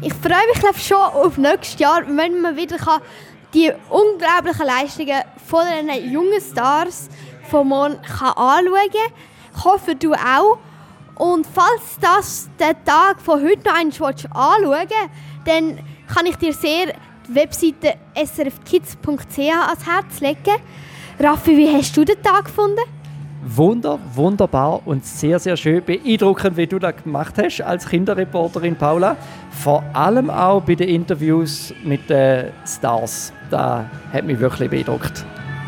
Ich 0.00 0.12
freue 0.12 0.44
mich 0.52 0.84
schon 0.84 0.96
auf 0.96 1.38
nächstes 1.38 1.78
Jahr, 1.78 2.02
wenn 2.08 2.40
man 2.40 2.56
wieder 2.56 2.76
die 3.54 3.70
unglaublichen 3.88 4.66
Leistungen 4.66 5.22
von 5.46 5.64
den 5.66 6.12
jungen 6.12 6.40
Stars 6.40 7.08
von 7.48 7.68
morgen 7.68 8.02
kann 8.02 8.32
anschauen 8.32 8.74
kann. 8.74 9.12
Ich 9.56 9.64
hoffe, 9.64 9.94
du 9.94 10.12
auch. 10.12 10.58
Und 11.14 11.46
falls 11.46 11.98
das 12.00 12.48
den 12.58 12.74
Tag 12.84 13.20
von 13.20 13.40
heute 13.40 13.68
noch 13.68 13.74
einmal 13.74 14.10
anschauen 14.10 14.70
willst, 14.70 14.94
dann 15.44 15.78
kann 16.12 16.26
ich 16.26 16.34
dir 16.34 16.52
sehr 16.52 16.94
die 17.28 17.34
Webseite 17.36 17.94
srfkids.ch 18.16 19.38
ans 19.38 19.86
Herz 19.86 20.18
legen. 20.18 20.60
Raffi, 21.20 21.56
wie 21.56 21.72
hast 21.72 21.96
du 21.96 22.04
den 22.04 22.20
Tag 22.20 22.46
gefunden? 22.46 22.99
Wunder, 23.42 23.98
wunderbar 24.14 24.82
und 24.84 25.04
sehr, 25.04 25.38
sehr 25.38 25.56
schön. 25.56 25.82
Beeindruckend, 25.82 26.58
wie 26.58 26.66
du 26.66 26.78
das 26.78 26.94
gemacht 27.02 27.34
hast 27.42 27.62
als 27.62 27.88
Kinderreporterin 27.88 28.76
Paula. 28.76 29.16
Vor 29.50 29.82
allem 29.94 30.28
auch 30.28 30.60
bei 30.60 30.74
den 30.74 30.90
Interviews 30.90 31.72
mit 31.82 32.10
den 32.10 32.48
Stars. 32.66 33.32
Das 33.50 33.84
hat 34.12 34.24
mich 34.24 34.38
wirklich 34.38 34.68
beeindruckt. 34.68 35.24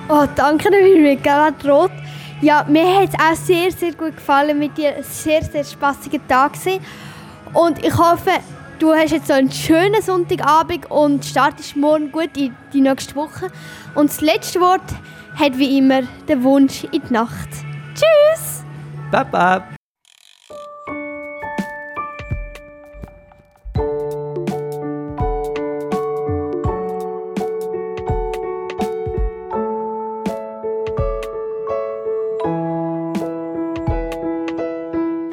Oh, 0.08 0.26
danke, 0.36 0.70
da 0.70 0.76
bin 0.76 0.96
ich 0.96 1.00
mir 1.00 1.16
gerade 1.16 1.70
rot. 1.70 1.92
Ja, 2.42 2.66
mir 2.68 3.00
hat 3.00 3.08
es 3.08 3.14
auch 3.14 3.46
sehr, 3.46 3.70
sehr 3.70 3.92
gut 3.92 4.16
gefallen 4.16 4.58
mit 4.58 4.76
dir. 4.76 4.96
Ein 4.96 5.04
sehr, 5.04 5.42
sehr 5.42 5.64
spaßiger 5.64 6.18
Tag 6.28 6.52
gewesen. 6.52 6.80
Und 7.54 7.82
ich 7.82 7.96
hoffe, 7.96 8.32
du 8.80 8.92
hast 8.92 9.12
jetzt 9.12 9.30
einen 9.30 9.50
schönen 9.50 10.02
Sonntagabend 10.02 10.90
und 10.90 11.24
startest 11.24 11.76
morgen 11.76 12.12
gut 12.12 12.36
in 12.36 12.54
die 12.74 12.82
nächste 12.82 13.14
Woche. 13.14 13.46
Und 13.94 14.10
das 14.10 14.20
letzte 14.20 14.60
Wort 14.60 14.82
hat 15.34 15.58
wie 15.58 15.78
immer 15.78 16.02
der 16.28 16.42
Wunsch 16.42 16.84
in 16.84 17.02
die 17.08 17.12
Nacht. 17.12 17.48
Tschüss! 17.94 18.64
Baba! 19.10 19.68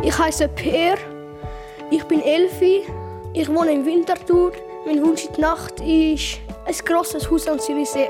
Ich 0.01 0.17
heiße 0.17 0.47
Per, 0.49 0.97
ich 1.91 2.03
bin 2.05 2.21
Elfi, 2.21 2.81
ich 3.33 3.47
wohne 3.47 3.71
in 3.71 3.85
Winterthur. 3.85 4.51
Mein 4.85 5.03
Wunsch 5.03 5.25
in 5.25 5.33
die 5.33 5.41
Nacht 5.41 5.79
ist 5.81 6.39
ein 6.65 6.85
grosses 6.85 7.29
Haus 7.29 7.47
am 7.47 7.59
Zürichsee. 7.59 8.09